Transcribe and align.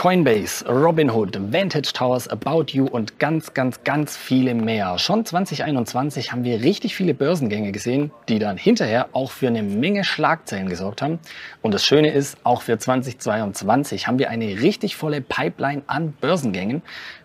Coinbase, 0.00 0.64
Robinhood, 0.66 1.38
Vantage 1.52 1.92
Towers, 1.92 2.26
About 2.26 2.72
You 2.72 2.86
und 2.86 3.18
ganz, 3.18 3.52
ganz, 3.52 3.84
ganz 3.84 4.16
viele 4.16 4.54
mehr. 4.54 4.98
Schon 4.98 5.26
2021 5.26 6.32
haben 6.32 6.42
wir 6.42 6.62
richtig 6.62 6.96
viele 6.96 7.12
Börsengänge 7.12 7.70
gesehen, 7.70 8.10
die 8.30 8.38
dann 8.38 8.56
hinterher 8.56 9.10
auch 9.12 9.30
für 9.30 9.48
eine 9.48 9.62
Menge 9.62 10.02
Schlagzeilen 10.02 10.70
gesorgt 10.70 11.02
haben. 11.02 11.18
Und 11.60 11.74
das 11.74 11.84
Schöne 11.84 12.14
ist, 12.14 12.38
auch 12.44 12.62
für 12.62 12.78
2022 12.78 14.06
haben 14.06 14.18
wir 14.18 14.30
eine 14.30 14.46
richtig 14.62 14.96
volle 14.96 15.20
Pipeline 15.20 15.82
an 15.86 16.12
Börsengängen. 16.12 16.80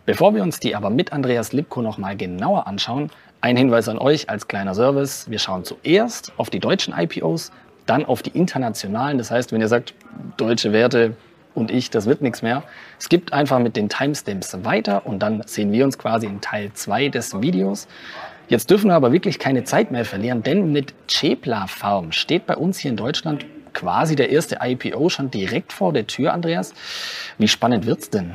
Bevor 0.05 0.35
wir 0.35 0.43
uns 0.43 0.59
die 0.59 0.75
aber 0.75 0.89
mit 0.89 1.13
Andreas 1.13 1.53
Lipko 1.53 1.81
nochmal 1.81 2.17
genauer 2.17 2.67
anschauen, 2.67 3.09
ein 3.39 3.55
Hinweis 3.55 3.87
an 3.87 3.99
euch 3.99 4.29
als 4.29 4.49
kleiner 4.49 4.75
Service. 4.75 5.29
Wir 5.29 5.39
schauen 5.39 5.63
zuerst 5.63 6.33
auf 6.35 6.49
die 6.49 6.59
deutschen 6.59 6.93
IPOs, 6.93 7.53
dann 7.85 8.03
auf 8.03 8.21
die 8.21 8.31
internationalen. 8.31 9.17
Das 9.17 9.31
heißt, 9.31 9.53
wenn 9.53 9.61
ihr 9.61 9.69
sagt, 9.69 9.93
deutsche 10.35 10.73
Werte, 10.73 11.15
und 11.55 11.71
ich, 11.71 11.89
das 11.89 12.05
wird 12.05 12.21
nichts 12.21 12.41
mehr. 12.41 12.63
Es 12.99 13.09
gibt 13.09 13.33
einfach 13.33 13.59
mit 13.59 13.75
den 13.75 13.89
Timestamps 13.89 14.63
weiter 14.63 15.05
und 15.05 15.19
dann 15.19 15.41
sehen 15.47 15.71
wir 15.71 15.85
uns 15.85 15.97
quasi 15.97 16.27
in 16.27 16.41
Teil 16.41 16.71
2 16.73 17.09
des 17.09 17.41
Videos. 17.41 17.87
Jetzt 18.47 18.69
dürfen 18.69 18.89
wir 18.89 18.95
aber 18.95 19.11
wirklich 19.11 19.39
keine 19.39 19.63
Zeit 19.63 19.91
mehr 19.91 20.05
verlieren, 20.05 20.43
denn 20.43 20.71
mit 20.71 20.93
Chepla 21.07 21.65
Farm 21.67 22.11
steht 22.11 22.45
bei 22.45 22.55
uns 22.55 22.77
hier 22.77 22.91
in 22.91 22.97
Deutschland 22.97 23.45
quasi 23.73 24.15
der 24.15 24.29
erste 24.29 24.59
IPO 24.61 25.09
schon 25.09 25.31
direkt 25.31 25.73
vor 25.73 25.93
der 25.93 26.05
Tür, 26.07 26.33
Andreas. 26.33 26.73
Wie 27.37 27.47
spannend 27.47 27.85
wird's 27.85 28.09
denn? 28.09 28.33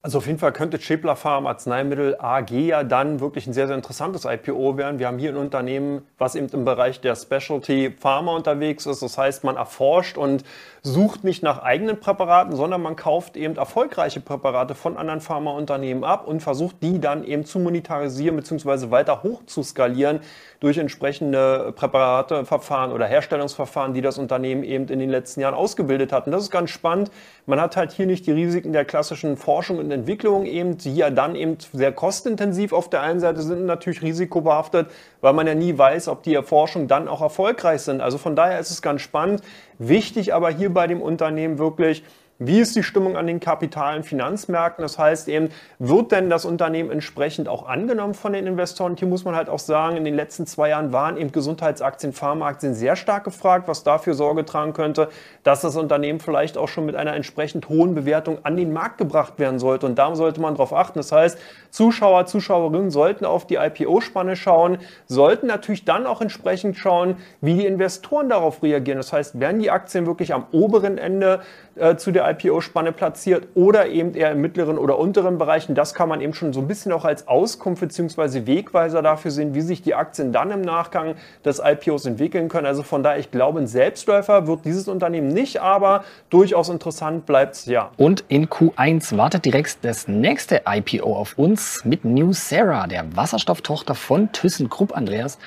Also 0.00 0.18
auf 0.18 0.28
jeden 0.28 0.38
Fall 0.38 0.52
könnte 0.52 0.78
Chipler 0.78 1.16
Farm 1.16 1.48
Arzneimittel 1.48 2.16
AG 2.20 2.52
ja 2.52 2.84
dann 2.84 3.18
wirklich 3.18 3.48
ein 3.48 3.52
sehr, 3.52 3.66
sehr 3.66 3.74
interessantes 3.74 4.26
IPO 4.26 4.76
werden. 4.76 5.00
Wir 5.00 5.08
haben 5.08 5.18
hier 5.18 5.30
ein 5.30 5.36
Unternehmen, 5.36 6.02
was 6.18 6.36
eben 6.36 6.46
im 6.50 6.64
Bereich 6.64 7.00
der 7.00 7.16
Specialty 7.16 7.90
Pharma 7.98 8.36
unterwegs 8.36 8.86
ist. 8.86 9.02
Das 9.02 9.18
heißt, 9.18 9.42
man 9.42 9.56
erforscht 9.56 10.16
und 10.16 10.44
sucht 10.82 11.24
nicht 11.24 11.42
nach 11.42 11.64
eigenen 11.64 11.98
Präparaten, 11.98 12.54
sondern 12.54 12.80
man 12.80 12.94
kauft 12.94 13.36
eben 13.36 13.56
erfolgreiche 13.56 14.20
Präparate 14.20 14.76
von 14.76 14.96
anderen 14.96 15.20
Pharmaunternehmen 15.20 16.04
ab 16.04 16.28
und 16.28 16.44
versucht 16.44 16.76
die 16.80 17.00
dann 17.00 17.24
eben 17.24 17.44
zu 17.44 17.58
monetarisieren 17.58 18.36
bzw. 18.36 18.92
weiter 18.92 19.24
hoch 19.24 19.46
zu 19.46 19.64
skalieren 19.64 20.20
durch 20.60 20.78
entsprechende 20.78 21.72
Präparateverfahren 21.74 22.92
oder 22.92 23.06
Herstellungsverfahren, 23.06 23.94
die 23.94 24.00
das 24.00 24.18
Unternehmen 24.18 24.62
eben 24.62 24.86
in 24.88 24.98
den 25.00 25.10
letzten 25.10 25.40
Jahren 25.40 25.54
ausgebildet 25.54 26.12
hat. 26.12 26.26
Und 26.26 26.32
das 26.32 26.42
ist 26.42 26.50
ganz 26.50 26.70
spannend. 26.70 27.10
Man 27.46 27.60
hat 27.60 27.76
halt 27.76 27.92
hier 27.92 28.06
nicht 28.06 28.26
die 28.26 28.32
Risiken 28.32 28.72
der 28.72 28.84
klassischen 28.84 29.36
Forschung 29.36 29.78
und 29.88 29.92
Entwicklung 29.92 30.44
eben, 30.44 30.76
die 30.76 30.94
ja 30.94 31.08
dann 31.08 31.34
eben 31.34 31.56
sehr 31.72 31.92
kostintensiv 31.92 32.72
auf 32.72 32.90
der 32.90 33.00
einen 33.00 33.20
Seite 33.20 33.40
sind, 33.40 33.64
natürlich 33.64 34.02
risikobehaftet, 34.02 34.88
weil 35.22 35.32
man 35.32 35.46
ja 35.46 35.54
nie 35.54 35.76
weiß, 35.76 36.08
ob 36.08 36.22
die 36.22 36.34
Erforschungen 36.34 36.88
dann 36.88 37.08
auch 37.08 37.22
erfolgreich 37.22 37.80
sind. 37.80 38.02
Also 38.02 38.18
von 38.18 38.36
daher 38.36 38.60
ist 38.60 38.70
es 38.70 38.82
ganz 38.82 39.00
spannend. 39.00 39.42
Wichtig 39.78 40.34
aber 40.34 40.50
hier 40.50 40.72
bei 40.72 40.86
dem 40.86 41.00
Unternehmen 41.00 41.58
wirklich, 41.58 42.04
wie 42.40 42.60
ist 42.60 42.76
die 42.76 42.84
Stimmung 42.84 43.16
an 43.16 43.26
den 43.26 43.40
kapitalen 43.40 44.04
Finanzmärkten? 44.04 44.82
Das 44.82 44.96
heißt 44.96 45.26
eben, 45.28 45.50
wird 45.80 46.12
denn 46.12 46.30
das 46.30 46.44
Unternehmen 46.44 46.92
entsprechend 46.92 47.48
auch 47.48 47.66
angenommen 47.66 48.14
von 48.14 48.32
den 48.32 48.46
Investoren? 48.46 48.94
Hier 48.96 49.08
muss 49.08 49.24
man 49.24 49.34
halt 49.34 49.48
auch 49.48 49.58
sagen, 49.58 49.96
in 49.96 50.04
den 50.04 50.14
letzten 50.14 50.46
zwei 50.46 50.68
Jahren 50.68 50.92
waren 50.92 51.16
eben 51.16 51.32
Gesundheitsaktien, 51.32 52.12
Pharmaaktien 52.12 52.74
sehr 52.74 52.94
stark 52.94 53.24
gefragt, 53.24 53.66
was 53.66 53.82
dafür 53.82 54.14
Sorge 54.14 54.44
tragen 54.44 54.72
könnte, 54.72 55.08
dass 55.42 55.62
das 55.62 55.74
Unternehmen 55.74 56.20
vielleicht 56.20 56.56
auch 56.56 56.68
schon 56.68 56.86
mit 56.86 56.94
einer 56.94 57.14
entsprechend 57.14 57.68
hohen 57.68 57.96
Bewertung 57.96 58.38
an 58.44 58.56
den 58.56 58.72
Markt 58.72 58.98
gebracht 58.98 59.40
werden 59.40 59.58
sollte. 59.58 59.86
Und 59.86 59.98
da 59.98 60.14
sollte 60.14 60.40
man 60.40 60.54
darauf 60.54 60.72
achten. 60.72 61.00
Das 61.00 61.10
heißt, 61.10 61.38
Zuschauer, 61.70 62.26
Zuschauerinnen 62.26 62.90
sollten 62.90 63.24
auf 63.24 63.48
die 63.48 63.56
IPO-Spanne 63.56 64.36
schauen, 64.36 64.78
sollten 65.06 65.48
natürlich 65.48 65.84
dann 65.84 66.06
auch 66.06 66.20
entsprechend 66.20 66.76
schauen, 66.76 67.16
wie 67.40 67.54
die 67.54 67.66
Investoren 67.66 68.28
darauf 68.28 68.62
reagieren. 68.62 68.98
Das 68.98 69.12
heißt, 69.12 69.40
werden 69.40 69.58
die 69.58 69.72
Aktien 69.72 70.06
wirklich 70.06 70.32
am 70.32 70.46
oberen 70.52 70.98
Ende 70.98 71.40
äh, 71.78 71.96
zu 71.96 72.10
der 72.10 72.28
IPO-Spanne 72.30 72.92
platziert 72.92 73.48
oder 73.54 73.88
eben 73.88 74.14
eher 74.14 74.32
im 74.32 74.40
mittleren 74.40 74.78
oder 74.78 74.98
unteren 74.98 75.38
Bereichen. 75.38 75.74
Das 75.74 75.94
kann 75.94 76.08
man 76.08 76.20
eben 76.20 76.34
schon 76.34 76.52
so 76.52 76.60
ein 76.60 76.68
bisschen 76.68 76.92
auch 76.92 77.04
als 77.04 77.28
Auskunft 77.28 77.80
bzw. 77.80 78.46
Wegweiser 78.46 79.02
dafür 79.02 79.30
sehen, 79.30 79.54
wie 79.54 79.60
sich 79.60 79.82
die 79.82 79.94
Aktien 79.94 80.32
dann 80.32 80.50
im 80.50 80.60
Nachgang 80.60 81.14
des 81.44 81.60
IPOs 81.64 82.06
entwickeln 82.06 82.48
können. 82.48 82.66
Also 82.66 82.82
von 82.82 83.02
daher, 83.02 83.18
ich 83.18 83.30
glaube, 83.30 83.60
ein 83.60 83.66
Selbstläufer 83.66 84.46
wird 84.46 84.64
dieses 84.64 84.88
Unternehmen 84.88 85.28
nicht, 85.28 85.60
aber 85.60 86.04
durchaus 86.30 86.68
interessant 86.68 87.26
bleibt 87.26 87.54
es 87.54 87.66
ja. 87.66 87.90
Und 87.96 88.24
in 88.28 88.48
Q1 88.48 89.16
wartet 89.16 89.44
direkt 89.44 89.78
das 89.82 90.08
nächste 90.08 90.62
IPO 90.66 91.14
auf 91.14 91.38
uns 91.38 91.84
mit 91.84 92.04
New 92.04 92.32
Sarah, 92.32 92.86
der 92.86 93.16
Wasserstofftochter 93.16 93.94
von 93.94 94.32
ThyssenKrupp, 94.32 94.96
Andreas. 94.96 95.38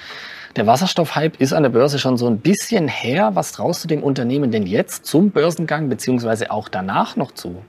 Der 0.57 0.67
Wasserstoffhype 0.67 1.37
ist 1.41 1.53
an 1.53 1.63
der 1.63 1.69
Börse 1.69 1.97
schon 1.97 2.17
so 2.17 2.27
ein 2.27 2.39
bisschen 2.39 2.89
her. 2.89 3.31
Was 3.35 3.53
traust 3.53 3.85
du 3.85 3.87
dem 3.87 4.03
Unternehmen 4.03 4.51
denn 4.51 4.67
jetzt 4.67 5.05
zum 5.05 5.31
Börsengang 5.31 5.87
beziehungsweise 5.87 6.51
auch 6.51 6.67
danach 6.67 7.15
noch 7.15 7.31
zu? 7.31 7.61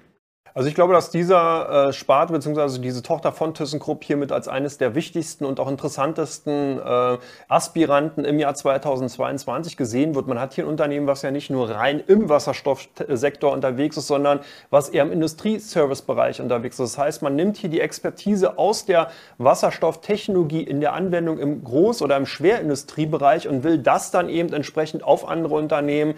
Also 0.55 0.69
ich 0.69 0.75
glaube, 0.75 0.93
dass 0.93 1.11
dieser 1.11 1.89
äh, 1.89 1.93
Spart 1.95 2.31
bzw. 2.31 2.79
diese 2.79 3.03
Tochter 3.03 3.33
von 3.33 3.55
ThyssenKrupp 3.55 4.05
hiermit 4.05 4.33
als 4.33 4.49
eines 4.49 4.77
der 4.77 4.95
wichtigsten 4.95 5.47
und 5.47 5.59
auch 5.59 5.69
interessantesten 5.69 6.79
äh, 6.79 7.19
Aspiranten 7.49 8.27
im 8.27 8.39
Jahr 8.39 8.55
2022 8.55 9.79
gesehen 9.79 10.15
wird. 10.15 10.27
Man 10.27 10.39
hat 10.39 10.53
hier 10.53 10.65
ein 10.65 10.69
Unternehmen, 10.69 11.07
was 11.07 11.23
ja 11.23 11.31
nicht 11.31 11.49
nur 11.49 11.71
rein 11.71 12.03
im 12.07 12.29
Wasserstoffsektor 12.29 13.51
unterwegs 13.51 13.97
ist, 13.97 14.09
sondern 14.09 14.41
was 14.69 14.91
eher 14.91 15.05
im 15.05 15.13
Industrieservice-Bereich 15.13 16.43
unterwegs 16.43 16.79
ist. 16.79 16.97
Das 16.97 16.99
heißt, 16.99 17.23
man 17.23 17.35
nimmt 17.35 17.57
hier 17.57 17.71
die 17.71 17.81
Expertise 17.81 18.59
aus 18.59 18.85
der 18.85 19.09
Wasserstofftechnologie 19.39 20.63
in 20.63 20.81
der 20.81 20.93
Anwendung 20.93 21.39
im 21.39 21.65
Groß- 21.65 22.03
oder 22.03 22.19
im 22.19 22.27
Schwerindustriebereich 22.27 23.49
und 23.49 23.65
will 23.65 23.79
das 23.79 24.11
dann 24.11 24.29
eben 24.29 24.53
entsprechend 24.53 25.03
auf 25.03 25.27
andere 25.27 25.55
Unternehmen 25.55 26.15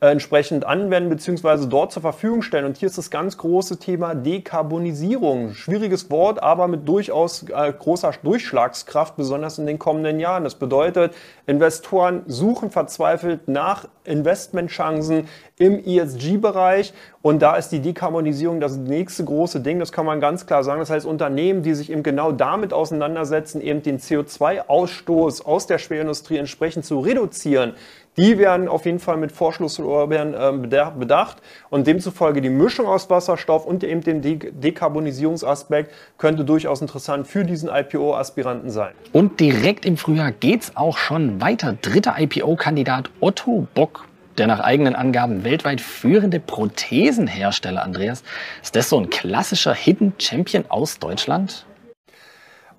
äh, 0.00 0.10
entsprechend 0.10 0.64
anwenden 0.64 1.10
bzw. 1.10 1.66
dort 1.66 1.92
zur 1.92 2.02
Verfügung 2.02 2.42
stellen. 2.42 2.64
Und 2.64 2.76
hier 2.76 2.86
ist 2.86 2.98
das 2.98 3.10
ganz 3.10 3.36
große 3.36 3.78
Thema 3.78 4.14
Dekarbonisierung. 4.14 5.54
Schwieriges 5.54 6.08
Wort, 6.10 6.40
aber 6.42 6.68
mit 6.68 6.86
durchaus 6.86 7.44
äh, 7.48 7.72
großer 7.72 8.12
Durchschlagskraft, 8.22 9.16
besonders 9.16 9.58
in 9.58 9.66
den 9.66 9.78
kommenden 9.78 10.20
Jahren. 10.20 10.44
Das 10.44 10.54
bedeutet, 10.54 11.14
Investoren 11.46 12.22
suchen 12.26 12.70
verzweifelt 12.70 13.48
nach 13.48 13.86
Investmentchancen 14.08 15.28
im 15.58 15.84
ESG-Bereich. 15.84 16.92
Und 17.22 17.42
da 17.42 17.56
ist 17.56 17.70
die 17.70 17.80
Dekarbonisierung 17.80 18.60
das 18.60 18.76
nächste 18.76 19.24
große 19.24 19.60
Ding, 19.60 19.78
das 19.78 19.92
kann 19.92 20.06
man 20.06 20.20
ganz 20.20 20.46
klar 20.46 20.64
sagen. 20.64 20.80
Das 20.80 20.90
heißt, 20.90 21.06
Unternehmen, 21.06 21.62
die 21.62 21.74
sich 21.74 21.90
eben 21.90 22.02
genau 22.02 22.32
damit 22.32 22.72
auseinandersetzen, 22.72 23.60
eben 23.60 23.82
den 23.82 23.98
CO2-Ausstoß 23.98 25.44
aus 25.44 25.66
der 25.66 25.78
Schwerindustrie 25.78 26.36
entsprechend 26.36 26.84
zu 26.84 27.00
reduzieren, 27.00 27.74
die 28.18 28.36
werden 28.36 28.66
auf 28.66 28.84
jeden 28.84 28.98
Fall 28.98 29.16
mit 29.16 29.30
Vorschlusslorbeeren 29.30 30.34
äh, 30.34 30.90
bedacht 30.98 31.36
und 31.70 31.86
demzufolge 31.86 32.40
die 32.40 32.50
Mischung 32.50 32.86
aus 32.86 33.08
Wasserstoff 33.08 33.64
und 33.64 33.84
eben 33.84 34.00
dem 34.00 34.22
De 34.22 34.50
Dekarbonisierungsaspekt 34.50 35.92
könnte 36.18 36.44
durchaus 36.44 36.80
interessant 36.80 37.28
für 37.28 37.44
diesen 37.44 37.68
IPO-Aspiranten 37.68 38.70
sein. 38.70 38.92
Und 39.12 39.38
direkt 39.38 39.86
im 39.86 39.96
Frühjahr 39.96 40.32
geht 40.32 40.62
es 40.62 40.76
auch 40.76 40.98
schon 40.98 41.40
weiter. 41.40 41.76
Dritter 41.80 42.16
IPO-Kandidat 42.18 43.10
Otto 43.20 43.68
Bock 43.74 43.97
der 44.38 44.46
nach 44.46 44.60
eigenen 44.60 44.94
Angaben 44.94 45.44
weltweit 45.44 45.80
führende 45.80 46.40
Prothesenhersteller, 46.40 47.82
Andreas. 47.82 48.22
Ist 48.62 48.76
das 48.76 48.88
so 48.88 48.98
ein 48.98 49.10
klassischer 49.10 49.74
Hidden 49.74 50.14
Champion 50.18 50.64
aus 50.68 50.98
Deutschland? 50.98 51.66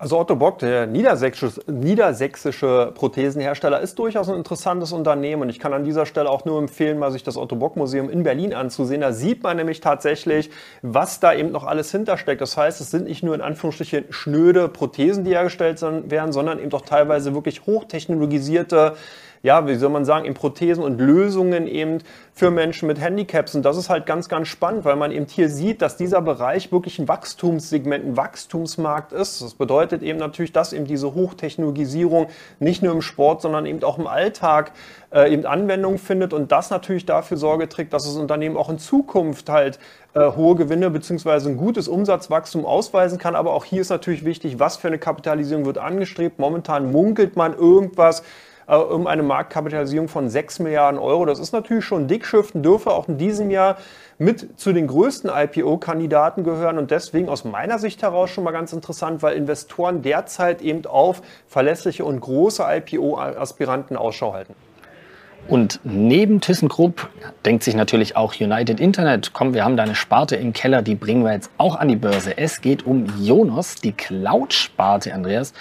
Also 0.00 0.18
Otto 0.18 0.34
Bock, 0.34 0.60
der 0.60 0.86
niedersächsische, 0.86 1.60
niedersächsische 1.70 2.90
Prothesenhersteller, 2.94 3.80
ist 3.80 3.98
durchaus 3.98 4.30
ein 4.30 4.36
interessantes 4.36 4.92
Unternehmen 4.92 5.42
und 5.42 5.50
ich 5.50 5.58
kann 5.58 5.74
an 5.74 5.84
dieser 5.84 6.06
Stelle 6.06 6.30
auch 6.30 6.46
nur 6.46 6.58
empfehlen, 6.58 6.98
mal 6.98 7.12
sich 7.12 7.22
das 7.22 7.36
Otto 7.36 7.54
Bock 7.54 7.76
Museum 7.76 8.08
in 8.08 8.22
Berlin 8.22 8.54
anzusehen. 8.54 9.02
Da 9.02 9.12
sieht 9.12 9.42
man 9.42 9.58
nämlich 9.58 9.82
tatsächlich, 9.82 10.48
was 10.80 11.20
da 11.20 11.34
eben 11.34 11.52
noch 11.52 11.64
alles 11.64 11.90
hintersteckt. 11.90 12.40
Das 12.40 12.56
heißt, 12.56 12.80
es 12.80 12.90
sind 12.90 13.08
nicht 13.08 13.22
nur 13.22 13.34
in 13.34 13.42
Anführungsstrichen 13.42 14.06
schnöde 14.08 14.68
Prothesen, 14.68 15.24
die 15.24 15.32
hergestellt 15.32 15.82
werden, 15.82 16.32
sondern 16.32 16.60
eben 16.60 16.70
doch 16.70 16.80
teilweise 16.80 17.34
wirklich 17.34 17.66
hochtechnologisierte 17.66 18.96
ja, 19.42 19.66
wie 19.66 19.74
soll 19.76 19.88
man 19.88 20.04
sagen, 20.04 20.26
in 20.26 20.34
Prothesen 20.34 20.84
und 20.84 21.00
Lösungen 21.00 21.66
eben 21.66 21.98
für 22.34 22.50
Menschen 22.50 22.86
mit 22.86 23.00
Handicaps. 23.00 23.54
Und 23.54 23.62
das 23.62 23.78
ist 23.78 23.88
halt 23.88 24.04
ganz, 24.04 24.28
ganz 24.28 24.48
spannend, 24.48 24.84
weil 24.84 24.96
man 24.96 25.12
eben 25.12 25.26
hier 25.26 25.48
sieht, 25.48 25.80
dass 25.80 25.96
dieser 25.96 26.20
Bereich 26.20 26.70
wirklich 26.72 26.98
ein 26.98 27.08
Wachstumssegment, 27.08 28.04
ein 28.04 28.16
Wachstumsmarkt 28.18 29.12
ist. 29.12 29.40
Das 29.40 29.54
bedeutet 29.54 30.02
eben 30.02 30.18
natürlich, 30.18 30.52
dass 30.52 30.74
eben 30.74 30.84
diese 30.84 31.14
Hochtechnologisierung 31.14 32.26
nicht 32.58 32.82
nur 32.82 32.92
im 32.92 33.00
Sport, 33.00 33.40
sondern 33.40 33.64
eben 33.64 33.82
auch 33.82 33.98
im 33.98 34.06
Alltag 34.06 34.72
äh, 35.10 35.32
eben 35.32 35.46
Anwendung 35.46 35.96
findet 35.96 36.34
und 36.34 36.52
das 36.52 36.68
natürlich 36.68 37.06
dafür 37.06 37.38
Sorge 37.38 37.68
trägt, 37.68 37.94
dass 37.94 38.04
das 38.04 38.16
Unternehmen 38.16 38.58
auch 38.58 38.68
in 38.68 38.78
Zukunft 38.78 39.48
halt 39.48 39.78
äh, 40.12 40.32
hohe 40.32 40.54
Gewinne 40.54 40.90
beziehungsweise 40.90 41.48
ein 41.48 41.56
gutes 41.56 41.88
Umsatzwachstum 41.88 42.66
ausweisen 42.66 43.18
kann. 43.18 43.34
Aber 43.34 43.52
auch 43.52 43.64
hier 43.64 43.80
ist 43.80 43.90
natürlich 43.90 44.24
wichtig, 44.24 44.58
was 44.58 44.76
für 44.76 44.88
eine 44.88 44.98
Kapitalisierung 44.98 45.64
wird 45.64 45.78
angestrebt. 45.78 46.38
Momentan 46.38 46.92
munkelt 46.92 47.36
man 47.36 47.56
irgendwas 47.56 48.22
äh, 48.70 48.76
um 48.76 49.08
eine 49.08 49.24
Marktkapitalisierung 49.24 50.08
von 50.08 50.30
6 50.30 50.60
Milliarden 50.60 51.00
Euro. 51.00 51.26
Das 51.26 51.40
ist 51.40 51.52
natürlich 51.52 51.84
schon 51.84 52.06
Dickschiff 52.06 52.54
und 52.54 52.62
dürfe 52.62 52.92
auch 52.92 53.08
in 53.08 53.18
diesem 53.18 53.50
Jahr 53.50 53.76
mit 54.18 54.60
zu 54.60 54.72
den 54.72 54.86
größten 54.86 55.28
IPO-Kandidaten 55.34 56.44
gehören 56.44 56.78
und 56.78 56.90
deswegen 56.90 57.28
aus 57.28 57.44
meiner 57.44 57.78
Sicht 57.78 58.02
heraus 58.02 58.30
schon 58.30 58.44
mal 58.44 58.52
ganz 58.52 58.72
interessant, 58.72 59.22
weil 59.22 59.36
Investoren 59.36 60.02
derzeit 60.02 60.62
eben 60.62 60.86
auf 60.86 61.20
verlässliche 61.48 62.04
und 62.04 62.20
große 62.20 62.62
IPO-Aspiranten 62.62 63.96
Ausschau 63.96 64.34
halten. 64.34 64.54
Und 65.48 65.80
neben 65.82 66.40
ThyssenKrupp 66.40 67.08
denkt 67.44 67.64
sich 67.64 67.74
natürlich 67.74 68.16
auch 68.16 68.34
United 68.38 68.78
Internet, 68.78 69.32
komm, 69.32 69.54
wir 69.54 69.64
haben 69.64 69.76
da 69.76 69.82
eine 69.82 69.94
Sparte 69.94 70.36
im 70.36 70.52
Keller, 70.52 70.82
die 70.82 70.94
bringen 70.94 71.24
wir 71.24 71.32
jetzt 71.32 71.50
auch 71.58 71.76
an 71.76 71.88
die 71.88 71.96
Börse. 71.96 72.38
Es 72.38 72.60
geht 72.60 72.86
um 72.86 73.06
Jonos, 73.20 73.74
die 73.76 73.92
Cloud-Sparte, 73.92 75.12
Andreas. 75.12 75.52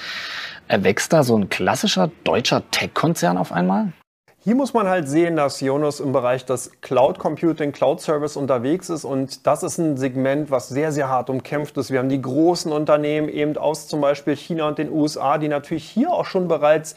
Erwächst 0.67 1.11
da 1.13 1.23
so 1.23 1.35
ein 1.35 1.49
klassischer 1.49 2.11
deutscher 2.23 2.69
Tech-Konzern 2.69 3.37
auf 3.37 3.51
einmal? 3.51 3.93
Hier 4.41 4.55
muss 4.55 4.73
man 4.73 4.87
halt 4.87 5.09
sehen, 5.09 5.35
dass 5.35 5.59
Jonas 5.59 5.99
im 5.99 6.13
Bereich 6.13 6.45
des 6.45 6.71
Cloud 6.79 7.19
Computing, 7.19 7.73
Cloud 7.73 7.99
Service 7.99 8.37
unterwegs 8.37 8.89
ist 8.89 9.03
und 9.03 9.45
das 9.45 9.63
ist 9.63 9.79
ein 9.79 9.97
Segment, 9.97 10.49
was 10.49 10.69
sehr, 10.69 10.93
sehr 10.93 11.09
hart 11.09 11.29
umkämpft 11.29 11.75
ist. 11.77 11.91
Wir 11.91 11.99
haben 11.99 12.07
die 12.07 12.21
großen 12.21 12.71
Unternehmen 12.71 13.27
eben 13.27 13.57
aus 13.57 13.89
zum 13.89 13.99
Beispiel 13.99 14.37
China 14.37 14.69
und 14.69 14.77
den 14.77 14.91
USA, 14.91 15.37
die 15.37 15.49
natürlich 15.49 15.83
hier 15.83 16.11
auch 16.11 16.25
schon 16.25 16.47
bereits 16.47 16.95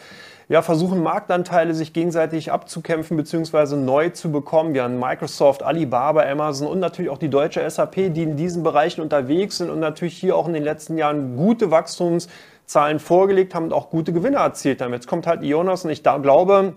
ja, 0.49 0.62
versuchen, 0.62 1.03
Marktanteile 1.03 1.75
sich 1.75 1.93
gegenseitig 1.93 2.53
abzukämpfen 2.53 3.17
bzw. 3.17 3.77
neu 3.77 4.11
zu 4.11 4.31
bekommen. 4.31 4.75
Wir 4.75 4.85
haben 4.85 4.99
Microsoft, 4.99 5.62
Alibaba, 5.62 6.23
Amazon 6.23 6.69
und 6.69 6.81
natürlich 6.81 7.11
auch 7.11 7.19
die 7.19 7.31
deutsche 7.31 7.69
SAP, 7.69 8.12
die 8.12 8.23
in 8.23 8.37
diesen 8.37 8.62
Bereichen 8.62 9.00
unterwegs 9.00 9.59
sind 9.59 9.71
und 9.71 9.81
natürlich 9.81 10.17
hier 10.17 10.37
auch 10.37 10.47
in 10.47 10.55
den 10.55 10.65
letzten 10.65 10.99
Jahren 10.99 11.37
gute 11.37 11.71
Wachstumszahlen 11.71 12.99
vorgelegt 12.99 13.55
haben 13.55 13.65
und 13.65 13.73
auch 13.73 13.91
gute 13.91 14.12
Gewinne 14.12 14.39
erzielt 14.39 14.81
haben. 14.81 14.93
Jetzt 14.93 15.06
kommt 15.06 15.27
halt 15.27 15.43
Ionos 15.43 15.85
und 15.85 15.91
ich 15.91 16.03
da 16.03 16.19
glaube, 16.19 16.75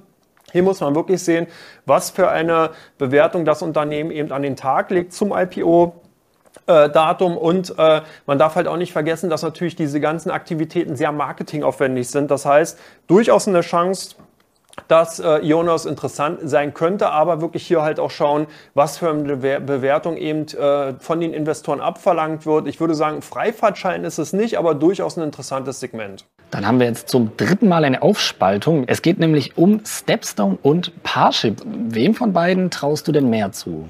hier 0.52 0.64
muss 0.64 0.80
man 0.80 0.96
wirklich 0.96 1.24
sehen, 1.24 1.48
was 1.86 2.12
für 2.12 2.30
eine 2.30 2.70
Bewertung 2.98 3.46
das 3.46 3.62
Unternehmen 3.62 4.12
eben 4.12 4.32
an 4.32 4.42
den 4.42 4.56
Tag 4.56 4.92
legt 4.92 5.12
zum 5.12 5.36
IPO. 5.36 6.05
Datum 6.66 7.38
und 7.38 7.78
äh, 7.78 8.02
man 8.26 8.40
darf 8.40 8.56
halt 8.56 8.68
auch 8.68 8.78
nicht 8.78 8.92
vergessen, 8.92 9.30
dass 9.30 9.44
natürlich 9.44 9.76
diese 9.76 10.00
ganzen 10.00 10.32
Aktivitäten 10.32 10.96
sehr 10.96 11.12
marketingaufwendig 11.12 12.10
sind. 12.10 12.32
Das 12.32 12.46
heißt, 12.46 12.80
durchaus 13.08 13.48
eine 13.48 13.62
Chance, 13.62 14.16
dass 14.88 15.20
äh, 15.20 15.40
Ionos 15.40 15.86
interessant 15.86 16.40
sein 16.44 16.74
könnte, 16.74 17.10
aber 17.10 17.42
wirklich 17.42 17.66
hier 17.66 17.82
halt 17.82 18.00
auch 18.00 18.12
schauen, 18.12 18.48
was 18.74 18.98
für 18.98 19.10
eine 19.10 19.38
Bewertung 19.38 20.18
eben 20.18 20.48
äh, 20.48 20.94
von 21.00 21.20
den 21.20 21.34
Investoren 21.34 21.82
abverlangt 21.82 22.46
wird. 22.46 22.68
Ich 22.68 22.80
würde 22.80 22.94
sagen, 22.94 23.22
Freifahrtschein 23.22 24.04
ist 24.04 24.18
es 24.18 24.34
nicht, 24.34 24.58
aber 24.58 24.76
durchaus 24.76 25.18
ein 25.18 25.24
interessantes 25.24 25.80
Segment. 25.80 26.26
Dann 26.52 26.68
haben 26.68 26.80
wir 26.80 26.88
jetzt 26.88 27.10
zum 27.10 27.36
dritten 27.38 27.68
Mal 27.68 27.84
eine 27.84 28.02
Aufspaltung. 28.02 28.84
Es 28.88 29.02
geht 29.02 29.20
nämlich 29.20 29.58
um 29.58 29.82
Stepstone 29.86 30.58
und 30.62 31.04
Parship. 31.04 31.62
Wem 31.66 32.14
von 32.14 32.34
beiden 32.34 32.70
traust 32.70 33.08
du 33.08 33.12
denn 33.12 33.30
mehr 33.30 33.52
zu? 33.52 33.88